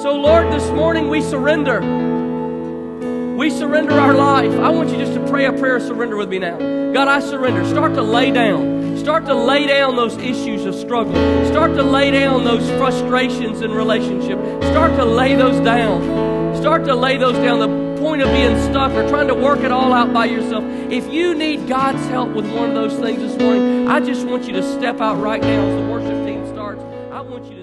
So, 0.00 0.14
Lord, 0.14 0.52
this 0.52 0.68
morning 0.70 1.08
we 1.08 1.20
surrender. 1.20 1.80
We 3.36 3.50
surrender 3.50 3.92
our 3.92 4.14
life. 4.14 4.52
I 4.54 4.70
want 4.70 4.90
you 4.90 4.96
just 4.96 5.14
to 5.14 5.17
pray 5.28 5.46
a 5.46 5.52
prayer 5.52 5.76
of 5.76 5.82
surrender 5.82 6.16
with 6.16 6.28
me 6.28 6.38
now. 6.38 6.56
God, 6.92 7.08
I 7.08 7.20
surrender. 7.20 7.64
Start 7.66 7.94
to 7.94 8.02
lay 8.02 8.30
down. 8.30 8.96
Start 8.96 9.26
to 9.26 9.34
lay 9.34 9.66
down 9.66 9.96
those 9.96 10.16
issues 10.16 10.64
of 10.64 10.74
struggle. 10.74 11.14
Start 11.46 11.74
to 11.74 11.82
lay 11.82 12.10
down 12.10 12.44
those 12.44 12.68
frustrations 12.70 13.60
in 13.60 13.70
relationship. 13.72 14.38
Start 14.64 14.96
to 14.96 15.04
lay 15.04 15.34
those 15.34 15.60
down. 15.60 16.56
Start 16.56 16.84
to 16.86 16.94
lay 16.94 17.16
those 17.16 17.36
down. 17.36 17.58
The 17.58 18.00
point 18.00 18.22
of 18.22 18.30
being 18.30 18.56
stuck 18.70 18.92
or 18.92 19.08
trying 19.08 19.28
to 19.28 19.34
work 19.34 19.60
it 19.60 19.70
all 19.70 19.92
out 19.92 20.12
by 20.12 20.24
yourself. 20.26 20.64
If 20.90 21.12
you 21.12 21.34
need 21.34 21.68
God's 21.68 22.04
help 22.06 22.30
with 22.30 22.50
one 22.54 22.70
of 22.70 22.74
those 22.74 22.98
things 22.98 23.20
this 23.20 23.38
morning, 23.40 23.88
I 23.88 24.00
just 24.00 24.26
want 24.26 24.44
you 24.44 24.52
to 24.54 24.62
step 24.62 25.00
out 25.00 25.20
right 25.20 25.42
now 25.42 25.66
as 25.66 25.82
the 25.82 25.90
worship 25.90 26.26
team 26.26 26.46
starts. 26.52 26.82
I 27.12 27.20
want 27.20 27.46
you 27.46 27.56
to 27.56 27.57